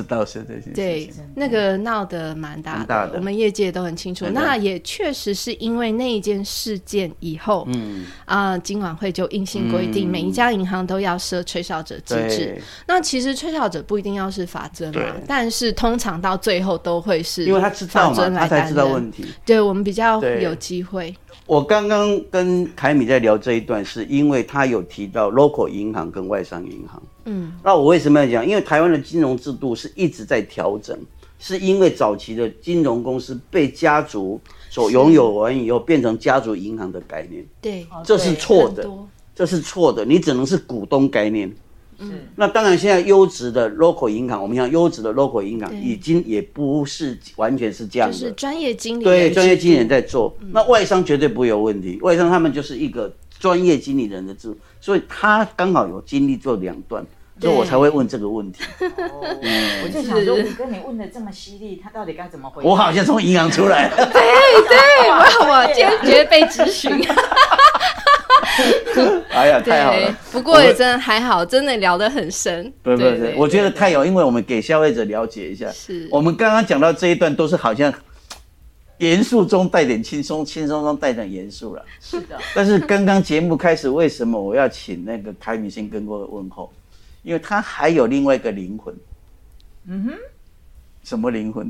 [0.01, 4.25] 知道是这件事对。，那个闹得蛮大的，大的我们业界都很清楚。
[4.27, 12.61] 那也确实是因为那一件事件以后，嗯，啊、金管会就硬性规定，嗯每一家银行都要设吹哨者机制。
[12.87, 19.25] 那其实吹哨者不一定要是法尊嘛，但是通常到最后都会是因为他知道嘛，法尊来他才知道问题。
[19.45, 21.15] 对我们比较有机会。
[21.45, 27.01] 我刚刚跟凯米在聊这一段，是因为他有提到 local 银行跟外商银行。
[27.27, 28.47] 嗯，那我为什么要讲？
[28.47, 30.97] 因为台湾的金融制度是一直在调整，
[31.37, 38.89] 是因为早期的金融公司被家族所拥有完以后，变成家族银行的概念，对，哦这是错的，
[39.35, 40.05] 这是错的。
[40.05, 41.53] 你只能是股东概念。
[41.99, 42.11] 嗯。
[42.35, 51.99] 那当然，现在优质的 local 银行，我们讲优质的 local 银行已经也不是完全是这样的，就是专业经理对，专业经理人在做，那外商绝对不会有问题。
[52.01, 57.05] 外商他们就是一个专业经理人的制度，所以他刚好有经历做两段，
[57.39, 58.63] 所以我才会问这个问题。
[58.79, 59.37] 哦
[59.83, 62.69] 我就想说，我跟你问的这么犀利，他到底该怎么回答？
[62.69, 65.15] 我好像从银行出来， 对，我
[65.49, 66.91] 我今天觉得被咨询，
[69.29, 72.71] 哎呀，太好了。，不过也真的还好，真的聊得很深。
[72.81, 75.69] 不不对不，我觉得太有，因为我们给消费者了解一下。
[75.71, 77.93] 是我们刚刚讲到这一段，都是好像
[78.97, 81.85] 严肃中带点轻松，轻松中带点严肃了。
[82.01, 86.71] 是的，但是刚刚节目开始，为什么我要请那个凯米先跟各位问候？
[87.27, 88.95] 因为他还有另外一个灵魂。
[89.85, 90.13] 嗯哼，
[91.03, 91.69] 什么灵魂？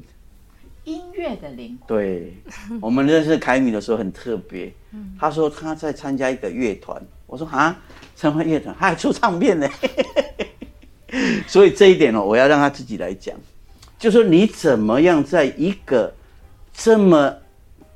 [0.84, 2.32] 音乐的灵魂，对，
[2.80, 4.72] 我们认识凯米的时候很特别。
[5.20, 7.76] 他说他在参加一个乐团，我说啊，
[8.16, 9.68] 参加乐团，他还出唱片呢。
[11.48, 13.36] 所以这一点哦，我要让他自己来讲，
[13.98, 16.14] 就说你怎么样在一个
[16.72, 17.36] 这么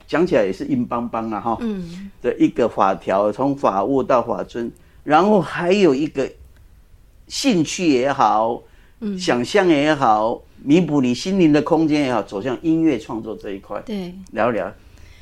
[0.08, 4.72] 讲起来也是硬邦邦啊哈，嗯，的一个法条，从法务到法尊，
[5.04, 6.28] 然后还有一个
[7.32, 8.62] 兴趣也好，
[9.18, 14.14] 想象也好，弥补你心灵的空间也好，走向音乐创作这一块，对。
[14.32, 14.70] 聊聊。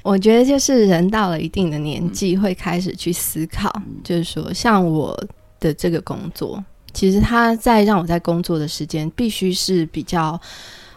[0.02, 3.72] 我觉得就是人到了一定的年纪，会开始去思考，
[4.04, 5.16] 就是说，像我
[5.60, 10.42] 的这个工作，其实他在让我在工作的时间必须是比较。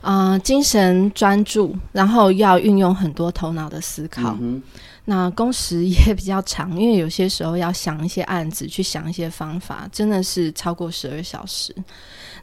[0.02, 4.36] 啊、精神专注，然后要运用很多头脑的思考。
[4.38, 4.62] 嗯
[5.04, 11.74] 那工时也比较长，因为有些时候要想一些案子，去想一些方法，真的是超过十二小时。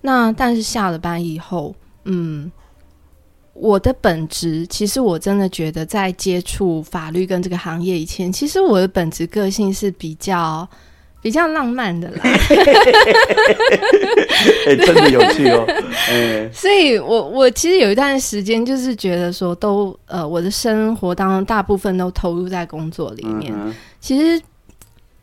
[0.02, 2.52] 那但是下了班以后，嗯，
[3.54, 10.70] 我的本职其实我真的觉得，在接触法律跟这个行业以前，其实我的本职个性是比较
[11.22, 12.22] 比较浪漫的啦。
[14.68, 15.66] 哎、真的有趣哦。
[16.10, 24.42] 哎、 所以我我其实有一段时间就是觉得说都，呃我的生活当中大部分都投入在工作里面，嗯其实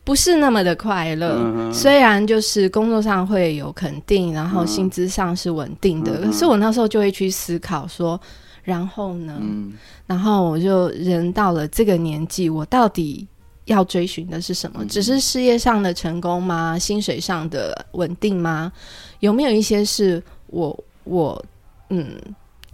[0.04, 1.38] 不是那么的快乐。
[1.38, 8.20] 嗯虽然就是工作上会有肯定，然后薪资上是稳定的，嗯可是我那时候就会去思考说，
[8.62, 9.34] 然后呢？
[9.40, 9.72] 嗯
[10.06, 13.26] 然后我就人到了这个年纪，我到底
[13.66, 14.78] 要追寻的是什么？
[14.82, 16.76] 嗯只是事业上的成功吗？
[16.78, 18.72] 薪水上的稳定吗？
[19.20, 21.44] 有没有一些是我我
[21.90, 22.16] 嗯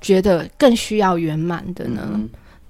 [0.00, 2.09] 觉得更需要圆满的呢？
[2.14, 2.28] 嗯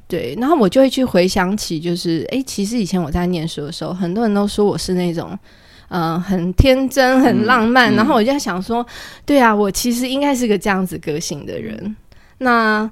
[0.08, 5.38] 对，然后我就会去回想起，就是诶，其实以前我在念书的时候，很多人都说我是那种。
[5.94, 8.87] 嗯、很天真、很浪漫，嗯然后我就在想说，
[9.26, 11.94] 对啊，我其实应该是个这样子个性的人。
[12.38, 12.90] 那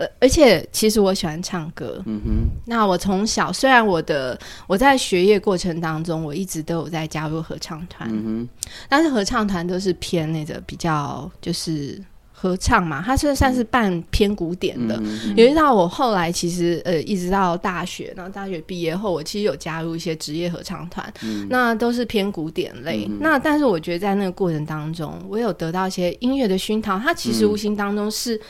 [0.00, 2.02] 呃，而且其实我喜欢唱歌。
[2.06, 2.30] 嗯哼，
[2.64, 8.48] 那我从小，虽然我的我在学业过程当中，我一直都有在加入合唱团，嗯
[8.88, 14.98] 但是合唱团都是偏那个比较就是合唱嘛，它是算是半偏古典，的。
[15.02, 23.04] 嗯有一到我后来其实呃，一直到大学，然后大学毕业后，我其实有加入一些职业合唱团，嗯 那都是偏古典类。
[23.06, 28.40] 嗯那但是我觉得在那个过程当中，我有得到一些音乐的熏陶，它其实嗯无形当中是、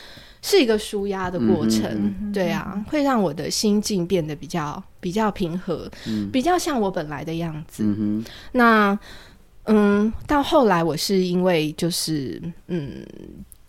[0.41, 1.83] 是一个舒压的过程。
[1.91, 5.89] 嗯对啊，会让我的心境变得比较比较平和，
[6.31, 7.83] 比较像我本来的样子。
[7.85, 8.23] 嗯，
[8.53, 8.97] 那
[9.65, 13.05] 嗯，到后来我是因为就是嗯，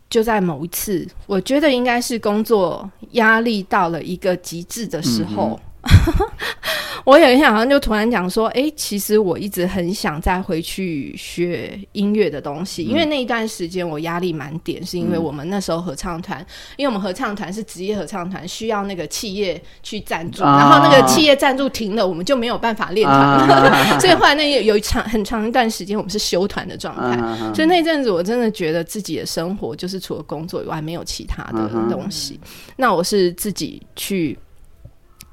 [0.09, 5.61] 就在某一次，我觉得应该是工作压力到了一个极致的时候，
[7.05, 16.39] 我有一天好像就突然讲说，哎、其实我一直很想再回去学音乐的东西，因为那一段时间我压力蛮点，是因为我们那时候合唱团，
[16.76, 27.16] 因为我们合唱团是职业合唱团，需要那个企业去赞助，啊然后那个企业赞助停了，我们就没有办法练团 所以后来那有有一长很长一段时间我们是休团的状态。
[27.16, 32.39] 啊所以那阵子我真的觉得自己的生活就是除了工作以外没有其他的东西。
[32.76, 34.39] 那我是自己去。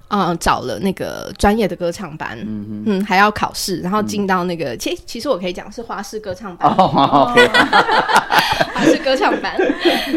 [0.10, 2.38] 嗯，找了那个专业的歌唱班，
[2.86, 7.34] 嗯还要考试，然后进到那个，其、其实我可以讲是花式歌唱班，哦
[8.74, 9.56] 华视歌唱班，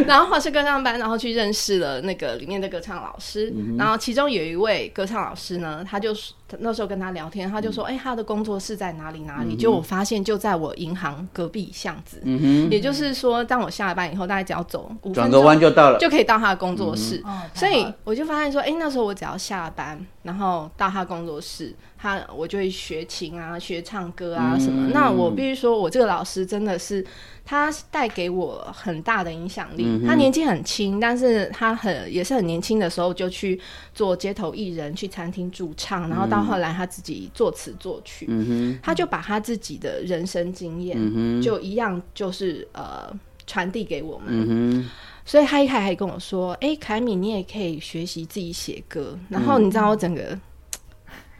[0.07, 6.15] 然后花式歌唱班，然后去认识了那个里面的歌唱老师，然后其中有一位歌唱老师呢，他就
[6.61, 9.57] 那时候跟他聊天，他就说，哎、他的工作室在哪里哪里？
[9.57, 15.99] 就我发现就在我银行隔壁巷子，嗯哼也就是说，当我下了班以后，大概只要走五哼，转个弯就到了。
[15.99, 17.23] 就可以到他的工作室。
[17.25, 24.89] 哦，所以我就发现说，哎、那时候我只要下班，然后到他工作室，他我就会学琴啊、学唱歌啊什么。
[24.89, 27.05] 嗯那我必须说，我这个老师真的是
[27.45, 29.85] 他带给我很大的影响力。
[29.87, 33.61] 嗯他年纪很轻，但是他很也是很年轻的时候就去
[33.95, 38.27] 做街头艺人，去餐厅驻唱，然后到后来他自己作词作曲。
[38.29, 43.09] 嗯他就把他自己的人生经验，嗯，就一样就是呃
[43.47, 44.85] 传递给我们。
[45.25, 50.37] 所以他一开始还跟我说：“哎、凯米，你也可以学习自己写歌。”然后你知道我整个，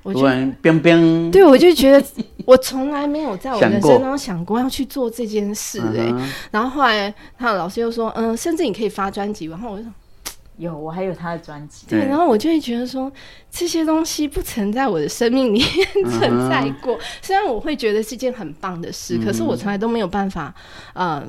[0.05, 2.05] 突然冰冰，对我就觉得
[2.45, 6.13] 我从来没有在我人生中想过要去做这件事哎、
[6.51, 9.93] 然后后来他的老师又说：“嗯，甚至你可以发专辑。”然后我就说
[10.59, 13.11] 有，我还有他的专辑，对，然后我就会觉得说
[13.51, 16.99] 这些东西不曾在我的生命里面 存在过。
[17.21, 20.55] 虽然我会觉得是件很棒的事，可是我从来都没有办法，
[20.95, 21.25] 呃，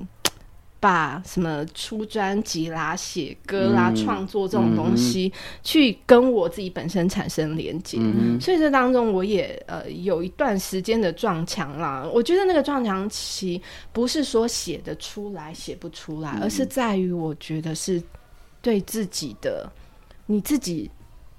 [0.84, 5.32] 把什么出专辑啦、写歌啦、嗯创作这种东西，
[5.64, 7.98] 去跟我自己本身产生连接。
[8.02, 12.06] 嗯所以这当中，我也呃有一段时间的撞墙啦。
[12.14, 13.62] 我觉得那个撞墙期
[13.94, 18.04] 不是说写得出来写不出来，而是在于我觉得是
[18.62, 19.72] 对自己的
[20.26, 20.92] 你自己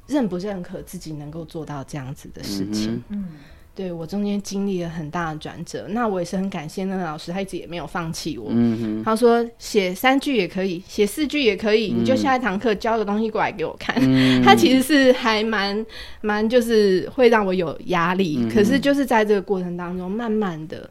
[0.07, 3.05] 认不认可自己能够做到这样子的事情。
[3.11, 3.27] 嗯，
[3.75, 8.47] 对我中间经历了很大的转折，那我也是很感谢那个老师，他一直也没有放弃我。
[8.51, 13.97] 嗯哼，他说写三句也可以，写四句也可以，你就下一堂课交个东西过来给我看。
[13.99, 15.85] 嗯 他其实是还蛮
[16.21, 20.89] 蛮，就是会让我有压力，嗯可是就是在这个过程当中，慢慢的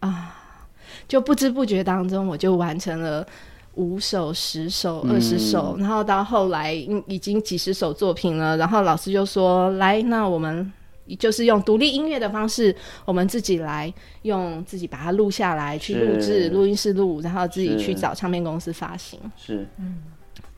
[0.00, 0.36] 啊，
[1.08, 3.26] 就不知不觉当中，我就完成了。
[3.74, 8.56] 五首、十首、嗯二十首，然后到后来嗯已经几十首作品了。
[8.56, 10.72] 然后老师就说：“来，那我们
[11.16, 13.92] 就是用独立音乐的方式，我们自己来
[14.22, 19.18] 用自己把它录下来，去录制录音室录，然后自己去找唱片公司发行。
[19.36, 19.98] 是，嗯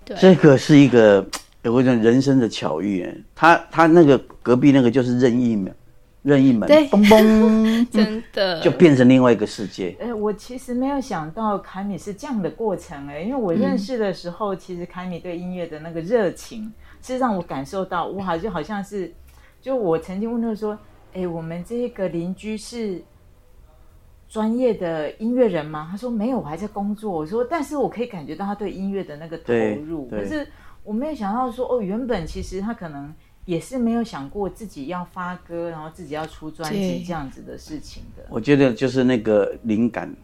[0.05, 0.17] 对。
[0.19, 1.27] 这个是一个，
[1.63, 5.75] 有一种人生的巧遇，哎，他他那个隔壁那个就是任意门，
[6.23, 6.89] 任意门，对。
[6.89, 8.61] 嘣嘣， 真的。
[8.61, 9.97] 就变成另外一个世界。
[10.01, 16.73] 哎，我其实没有想到凯米是这样的过程哎，因为我认识的时候，其实凯米对音乐的那个热情，
[17.03, 19.13] 是让我感受到哇，就好像是，
[19.61, 20.79] 就我曾经问他说，
[21.13, 23.03] 哎，我们这个邻居是
[24.29, 25.89] 专业的音乐人吗？
[25.91, 27.11] 他说没有，我还在工作。
[27.11, 29.53] 我说，但是我可以感觉到他对音乐的那个投
[29.85, 30.47] 入，可是
[30.83, 33.13] 我没有想到说，哦，原本其实他可能。
[33.47, 38.23] 也是没有想过自己要发歌，然后自己要出专辑这样子的事情的。
[38.29, 40.15] 我觉得就是那个灵感，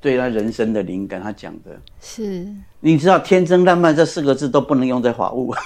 [0.00, 1.78] 对他人生的灵感，他讲的。
[2.00, 2.48] 是
[2.80, 5.52] 你知道“天真烂漫”这四个字都不能用在法务，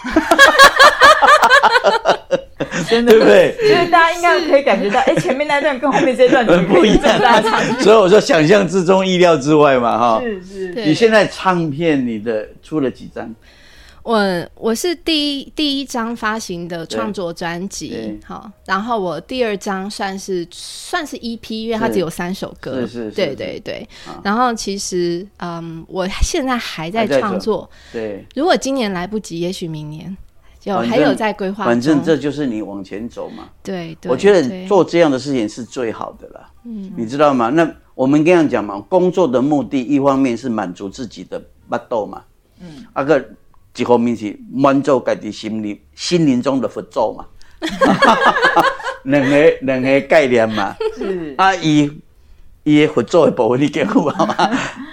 [2.88, 3.12] 真的。
[3.12, 3.56] 对不对？
[3.58, 7.20] 所以大家应该可以感觉到，哎，前面那段跟后面这段很不一样。
[7.20, 7.82] 大差距？
[7.82, 10.20] 所以我说想象之中，意料之外嘛，哈。
[10.22, 13.34] 是是，你现在唱片你的出了几张？
[14.04, 14.20] 我
[14.56, 17.68] 我是第一第一张发行的创作专对。
[17.68, 23.88] 辑，好，然后我第二张算是算是 EP，因为它只有三首歌，是是是对对对。
[24.04, 24.20] 啊。
[24.24, 30.16] 然后其实，嗯，我现在还在创作，对，如果今年来不及，也许明年
[30.62, 31.64] 就反正还有在规划。
[31.64, 33.48] 反正这就是你往前走嘛。
[33.64, 36.48] 对对，我觉得做这样的事情是最好的了。
[36.64, 37.48] 嗯，你知道吗？
[37.50, 42.22] 那我们这样讲嘛，工作的目的，一方面是满足自己的巴斗嘛，
[42.60, 43.22] 嗯，啊个
[43.76, 47.26] 一方面是满足自己心灵心灵中的佛咒嘛，
[49.02, 50.76] 两个两个概念嘛。
[50.96, 51.90] 是啊，伊
[52.62, 54.34] 伊的佛祖 的部分已经有啊嘛，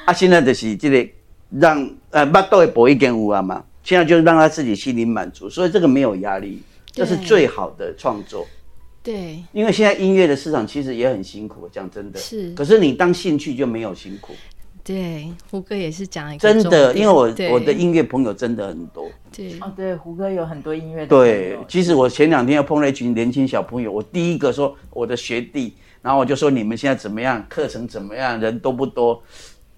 [0.05, 1.07] 啊，现在就是这个
[1.51, 6.61] 让呃巴豆的部分已经有啊嘛，现在就是让他自己心灵满足，所以这个没有压力，
[6.91, 8.45] 这是最好的创作。
[9.01, 9.43] 对。
[9.51, 12.19] 因为现在音乐的市场其实也很辛苦，讲真的。
[12.19, 12.53] 是。
[12.53, 14.33] 可是你当兴趣就没有辛苦，
[14.83, 16.93] 对，胡歌也是讲一个真的。
[16.93, 25.73] 因为我我的音乐朋友真的很多，对，哦，对，胡歌有很多音乐对朋友，其实我前两天又碰了一群年轻小朋友，我第一个说我的学弟，
[26.03, 29.19] 然后我就说你们现在怎么样，课程怎么样，人多不多？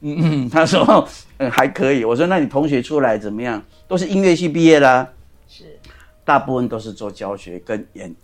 [0.01, 2.03] 嗯嗯，他说嗯还可以。
[2.03, 3.63] 我说那你同学出来怎么样？
[3.87, 5.07] 都是音乐系毕业啦、
[5.47, 5.77] 是
[6.23, 8.15] 大部分都是做教学跟演，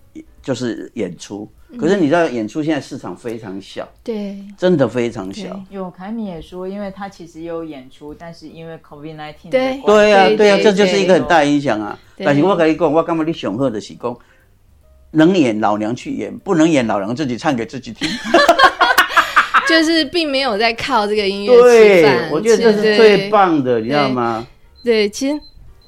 [0.41, 1.49] 就是演出。
[1.77, 5.61] 可是你知道演出现在市场非常小，对，真的非常小。
[5.69, 11.99] 有凯米也说，因为他其实也有演出，但是因为 COVID nineteen 对对呀、对呀、对这就是一个很大影响啊。
[12.15, 14.17] 对但是我跟你讲，我干嘛你雄鹤的喜功，
[15.11, 18.07] 能演老娘去演，不能演老娘自己唱给自己听。
[19.69, 23.29] 就是并没有在靠这个音乐吃饭，，我觉得这是最。
[23.29, 24.47] 棒的，你知道吗？
[24.83, 25.39] 对，其实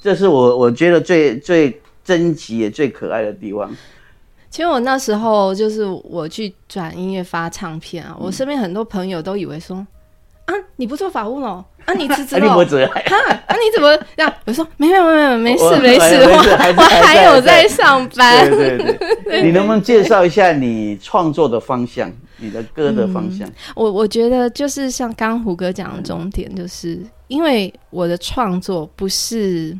[0.01, 3.73] 这是我我觉得最最珍奇也最可爱的地方。
[4.49, 9.85] 其实我那时候就是我去转音乐发唱片啊，嗯我身边很多朋友都以为说
[10.49, 11.63] 啊，你不做法务了？
[11.85, 12.55] 啊，你辞职 啊，你喽？
[12.55, 12.93] 不责哈，
[13.47, 14.33] 啊，你怎么这样？
[14.45, 16.37] 我说没有没有没有，没事 没事，我
[16.77, 18.49] 我还有在在上班。
[18.49, 23.47] 对对对，你能不能介绍一下你创作的方向，你的歌的方向？
[23.75, 29.77] 我我觉得就是像刚刚胡歌讲的重点，就是因为我的创作不是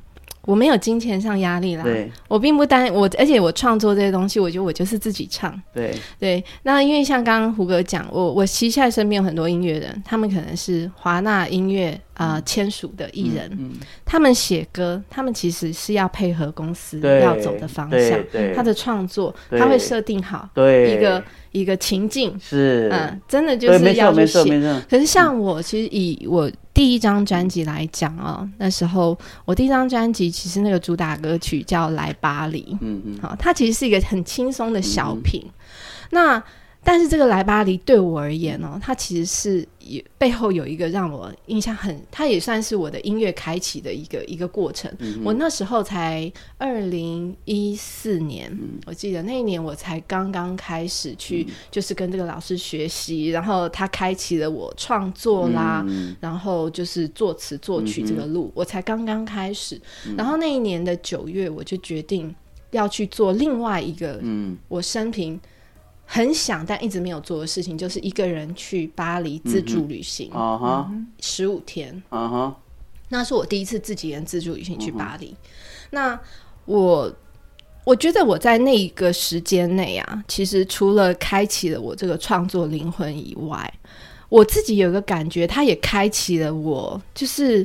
[0.50, 2.12] 我没有金钱上压力啦，对。
[2.28, 5.54] 我并不担我，而且我创作这些东西，我觉得我就是自己唱。
[5.72, 5.96] 对。
[6.18, 13.74] 对，那因为像刚刚胡哥讲，我我其实现在身边有很多音乐人，他们可能是华纳音乐啊、呃签署的艺人，嗯，
[14.04, 24.82] 他们写歌，他们其实是要配合公司要走的方对向，对他的创作他会设定好对，一个一个情境，是，嗯，真的就，是要去写。
[24.90, 35.46] 可是像我，其实以我第一张专辑来讲哦，那时候我第一张专辑其实那个主打歌曲叫《来巴黎》，嗯嗯，好，它其实是一个很轻松的小品。
[36.12, 36.42] 那
[36.90, 44.92] 但是这个来巴黎对我而言哦，它其实是也背后有一个让我印象很，它也算是我的音乐开启的一个一个过程。
[45.24, 48.52] 我那时候才二零一四年，
[48.88, 56.16] 我记得那一年我才刚刚开始去，就是跟这个老师学习，然后他开启了我创作啦，嗯。
[56.20, 59.80] 然后就是作词作曲这个路，我才刚刚开始。
[60.18, 62.34] 然后那一年的九月，我就决定
[62.72, 64.58] 要去做另外一个嗯。
[64.68, 65.40] 我生平
[66.12, 72.02] 很想但一直没有做的事情，就是一个人去巴黎自助旅行啊哈十五天。
[72.10, 72.58] 啊哈，
[73.10, 75.36] 那是我第一次自己人自助旅行去巴黎。
[75.92, 76.20] 那
[76.66, 77.14] 我
[77.86, 83.72] 我觉得我在那一个时间内啊，其实除了开启了我这个创作灵魂以外，
[84.30, 87.64] 我自己有一个感觉，它也开启了我，就是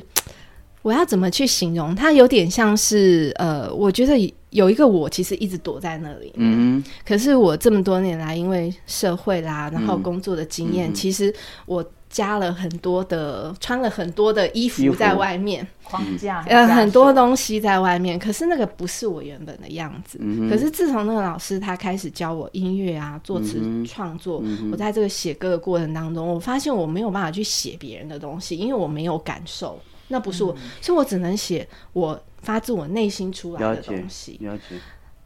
[0.83, 1.95] 我要怎么去形容？
[1.95, 4.19] 它有点像是呃，我觉得
[4.55, 6.83] 有一个我其实一直躲在那里，嗯。
[7.05, 11.35] 可是我这么多年来，因为社会啦，然后工作的经验，嗯其实
[11.67, 14.85] 我加了很多的，穿了很多的衣衣服。
[14.85, 18.17] 服在外面，框架，呃，很多东西在外面。
[18.17, 20.19] 可是那个不是我原本的样子。
[20.21, 29.77] 嗯可是自从那个老师他开始教我音乐啊、作词创作，嗯我在这个写歌的过程当中，我发现我没有办法去写别人的东西，因为我没有感受，
[30.07, 34.39] 那不是我，所以我只能写我发自我内心出来的了解东西。
[34.41, 34.79] 了解，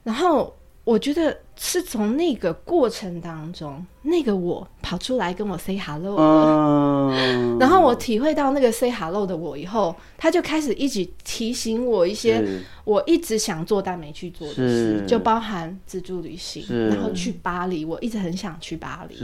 [0.04, 7.10] 然后我觉得是从那个过程当中，那个我跑出来跟我 say hello
[7.58, 12.42] 然后我体会到那个 say hello 的我以后，他就开始一直提醒我一些
[12.84, 19.16] 我一直想做但没去做的事，就包含自助旅行，然后去巴黎，我一直很想去巴黎。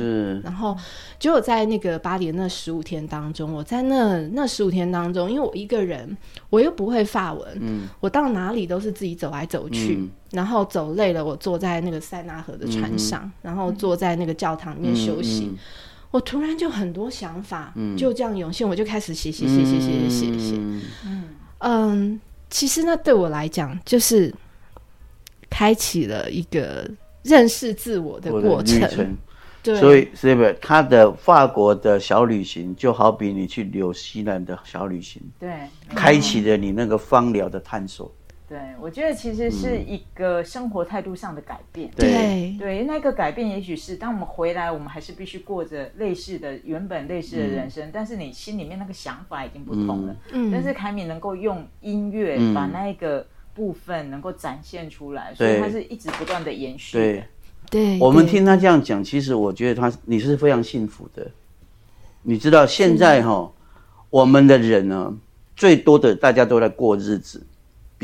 [0.43, 0.77] 然后，
[1.21, 6.17] 结果在那个巴黎的那十五天当中，我在那那十五天当中，因为我一个人，
[6.51, 7.89] 我又不会法文，嗯。
[8.01, 10.11] 我到哪里都是自己走来走去，嗯。
[10.33, 15.45] 然后走累了，我坐在那个塞纳河的船上，然后坐在那个教堂里面休息。
[15.53, 15.59] 嗯
[16.15, 20.55] 我突然就很多想法，嗯就这样涌现，我就开始写写写写写写写。
[20.57, 21.25] 嗯
[21.59, 24.33] 嗯，其实那对我来讲，就是
[25.51, 26.89] 开启了一个
[27.25, 29.17] 认识自我的我过程。
[29.65, 35.49] 所以是不是他的法国的小旅行，就好比你去纽西兰的小旅行，对，
[35.89, 38.15] 没开启了你那个芳疗的探索。
[38.55, 41.91] 对，我觉得其实是一个生活态度上的改变。
[41.97, 42.57] 对。
[42.57, 50.17] 对，那个改变也许是当我们回来，我们还是必须过着类似的原本类似的人生，但是你心里面那个想法已经不同了。
[50.31, 50.53] 嗯。
[50.53, 52.55] 但是凯米能够用音乐嗯。
[52.55, 55.61] 把那一个部分能够展现出来，所以对。
[55.61, 56.97] 它是一直不断的延续。
[56.97, 57.25] 对，
[57.69, 61.29] 对，对我们听他这样讲，其实我觉得他你是非常幸福的。
[62.23, 63.51] 你知道现在哈，
[64.11, 65.13] 我们的人呢，
[65.57, 67.45] 最多的大家都在过日子，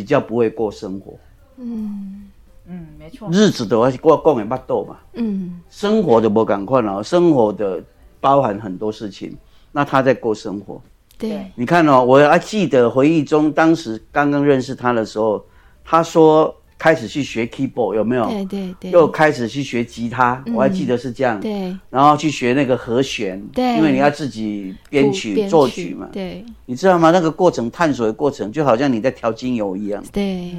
[0.00, 1.12] 比较不会过生活。
[1.58, 2.30] 嗯
[2.66, 3.28] 嗯，没错。
[3.30, 7.84] 日子的话，过讲的巴豆嘛，嗯生活的不赶快了，生活的
[8.18, 9.36] 包含很多事情。
[9.70, 10.80] 那他在过生活，
[11.18, 15.44] 对你看哦，我还记得回忆中，当时刚刚认识他的时候，
[15.84, 18.24] 他说开始去学 keyboard 有没有？
[18.30, 21.38] 对对对，又开始去学吉他，我还记得是这样。
[21.38, 26.08] 对然后去学那个和弦，对因为你要自己编曲、编作曲嘛。
[26.10, 27.10] 对你知道吗？
[27.10, 30.02] 那个过程探索的过程，就好像你在调精油一样。
[30.10, 30.54] 对，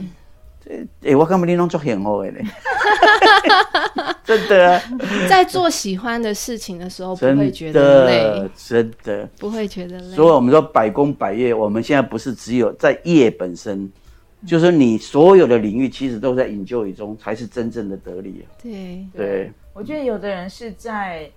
[1.04, 2.46] 哎，我根本你弄做很好的嘞，
[4.24, 4.84] 真的啊，
[5.28, 9.28] 在做喜欢的事情的时候，不真会觉得累的，，真的。
[9.40, 10.16] 不会觉得累。
[10.16, 13.92] 所以我们说百工百业，我们现在不是只有在业本身，嗯
[14.46, 18.46] 就是你所有的领域其实都在引咎中，才是真正的得力。
[18.62, 21.30] 对对，我觉得有的人是在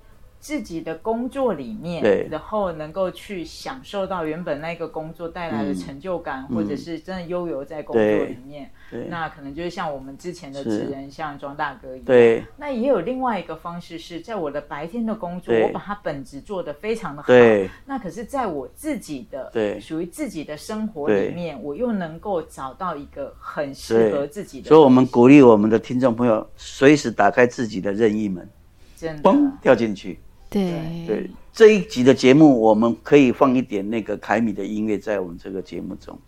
[0.45, 2.28] 自己的工作里面，对。
[2.30, 6.55] 然后能够去享受到原本那个工作带来的成就感，嗯。
[6.55, 8.70] 或者是真的悠游在工作里面。
[8.90, 9.07] 对。
[9.09, 12.05] 那可能就是像我们之前的是职人，像庄大哥一样。
[12.05, 12.45] 对。
[12.59, 17.28] 那也有另外一个方式是在我的白天的工作，我把它本职做得非常的好。
[17.28, 17.70] 对。
[17.86, 19.80] 那可是，在我自己的对。
[19.80, 24.68] 属于自己的生活里面，我又能够找到一个很适合自己的。
[24.68, 28.47] 所以我们鼓励我们的听众朋友，随时打开自己的任意门，
[28.95, 29.22] 真的。
[29.22, 30.20] 嘣跳进去。
[30.55, 36.18] 对对，这一集的节目，我们可以放一点那个凯米的音乐在我们这个节目中。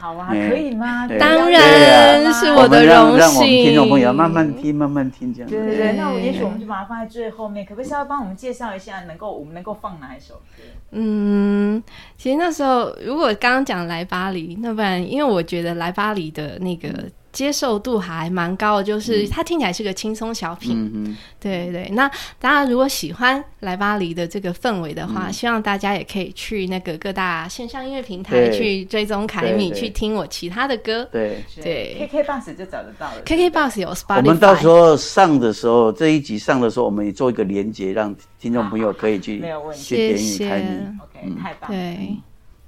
[0.00, 1.08] 好啊，嗯可以吗？
[1.08, 5.50] 对当然是我的荣让我们听众朋友慢慢听，慢慢听这样。
[5.50, 10.62] 对对对，对那我也许我们就把它放在最后面，可不可以稍微帮我们介绍一下，能够我们能够放哪一首歌？
[10.92, 11.82] 嗯，
[12.16, 16.88] 其实那时候如果刚刚讲来巴黎，那不然因为我觉得来巴黎的那个
[17.32, 20.90] 接受度还蛮高的，就是它听起来是个轻松小品。
[20.92, 22.08] 嗯哼，对对，那
[22.38, 31.04] 大家如果喜欢来巴黎的这个氛围的嗯话，希望大家也可以去那个各大线上音乐平台去追踪凯米，去听我其他的歌。
[31.12, 31.44] 对。
[31.62, 33.22] 对，KK Bus 就找得到了。
[33.24, 40.98] KKBox 有 Spotify，我们到时候上的时候，这一集上的时候，我们也做一个连接，让听众朋友可以去没有问题去点谢谢你凯米。
[41.02, 41.76] OK，太棒了。
[41.76, 42.16] 对，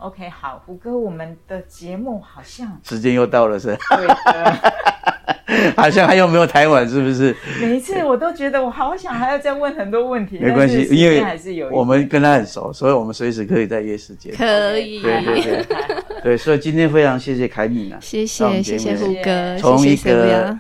[0.01, 7.37] OK，好，胡哥，我们的节目好像时间又到了是吧，对的， 好像还有没有台湾是不是？
[7.61, 14.35] 每一次我都觉得我好想还要再问很多问题，没关系因为还是有我们跟他很熟，所以我们随时可以再约时间。
[14.35, 15.67] 可以，对对对
[16.23, 20.59] 对，所以今天非常谢谢凯敏啊，谢谢谢谢胡歌，从一个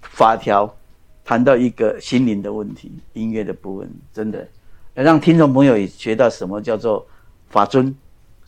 [0.00, 0.74] 法条
[1.22, 4.48] 谈到一个心灵的问题，音乐的部分，真的
[4.94, 7.06] 让听众朋友也学到什么叫做
[7.50, 7.94] 法尊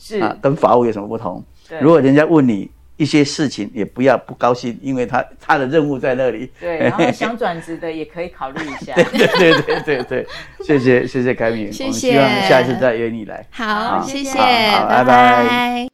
[0.00, 1.44] 是啊，跟法务有什么不同。
[1.68, 6.50] 对如果人家问你一些事情，也不要不高兴，因为他他的任务在那里。
[6.58, 8.94] 对，然后 想转职的也可以考虑一下。
[8.94, 10.26] 对对对对对，
[10.64, 13.46] 谢谢谢谢凯敏，谢我们希望谢下次再约你来。
[13.50, 15.89] 好，好谢谢，拜拜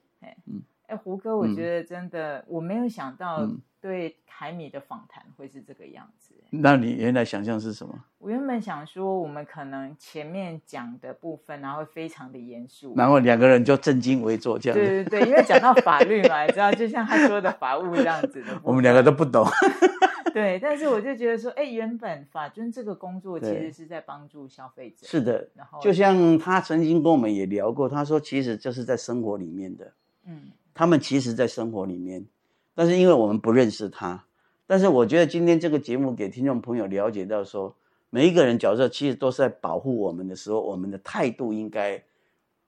[1.06, 6.34] 胡歌，我觉得真的，我没有想到嗯对凯米的访谈会是这个样子。
[6.50, 7.96] 那你原来想象是什么？
[8.18, 18.58] 我原本想说，我们可能前面讲的部分，然后非常的严肃，然后两个人就正襟危坐这样子，对对对，因为讲到法律嘛，你知道，就像他说的法务这样子的。
[18.64, 19.46] 我们两个都不懂。
[20.34, 29.92] 对，但是我就觉得说，哎，原本法尊这个工作其对实是在帮助消费者，是的，然后就像他曾经跟我们也聊过，他说其实就是在生活里面的，
[30.26, 32.26] 嗯，他们其实在生活里面，
[32.74, 34.26] 但是因为我们不认识他，
[34.66, 37.74] 但是我觉得今天这个节目给听众朋友了解到说，
[38.10, 42.04] 每一个人角色其实都是在保护我们的时候，我们的态度应该，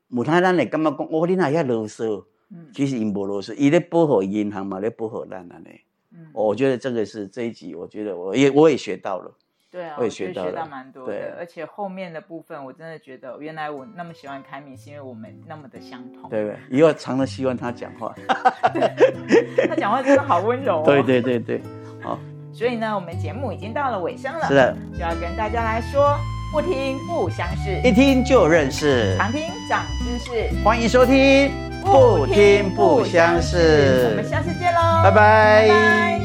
[0.09, 5.69] 母胎咱来干嘛讲，哦，你那遐啰嗦，嗯其实因无啰嗦，伊咧保护银行嘛，咧保护咱安尼。
[6.13, 9.31] 嗯我觉得这个是这一集，我觉得我也我也学到了。
[9.71, 16.31] 对啊，我也学学到了到蛮多对的，而且后面的部分我真的觉得，原来我那么喜欢凯米，是因为我们那么的相同。
[16.31, 16.59] 对不对？
[16.71, 18.15] 以后常常希望他讲话。
[19.69, 20.85] 他讲话真的好温柔哦。
[20.87, 21.61] 对对对对，
[22.03, 22.19] 好，
[22.53, 26.17] 所以呢，我们节目已经到了尾声了，是的，就要跟大家来说，
[26.51, 31.51] 不听不相识，一听就认识，常听长知识，欢迎收听，
[31.85, 36.21] 不听不相识我识们，下次见喽，拜拜拜拜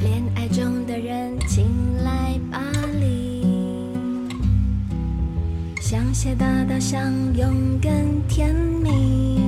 [0.00, 1.66] 恋爱中的人，请
[2.02, 2.58] 来巴
[2.98, 3.44] 黎。
[5.78, 7.90] 香榭大道相拥更
[8.26, 9.38] 甜蜜。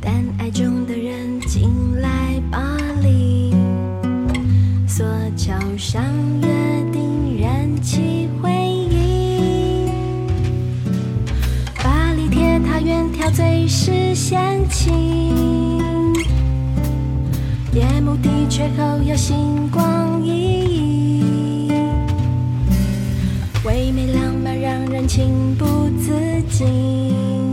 [0.00, 3.54] 但爱中的人，请来巴黎。
[4.86, 5.04] 索
[5.36, 6.02] 桥上
[6.40, 6.48] 约
[6.90, 9.90] 定，燃起回忆。
[11.84, 15.67] 巴黎铁塔远眺，最是仙境。
[18.08, 20.32] 目的确后有星光熠
[21.68, 21.74] 熠，
[23.66, 25.66] 唯美浪漫让人情不
[25.98, 26.14] 自
[26.48, 27.47] 禁，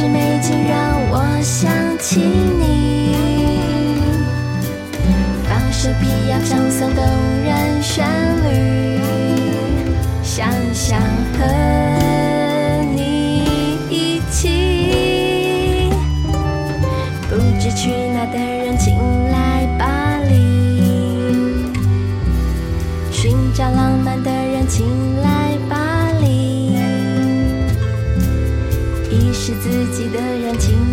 [0.00, 4.00] 是美景让我想起你。
[5.46, 7.04] 放首皮亚唱诵动
[7.44, 8.08] 人旋
[8.46, 8.98] 律，
[10.22, 10.98] 想想
[11.38, 11.99] 和。
[29.50, 30.89] 是自己的人，请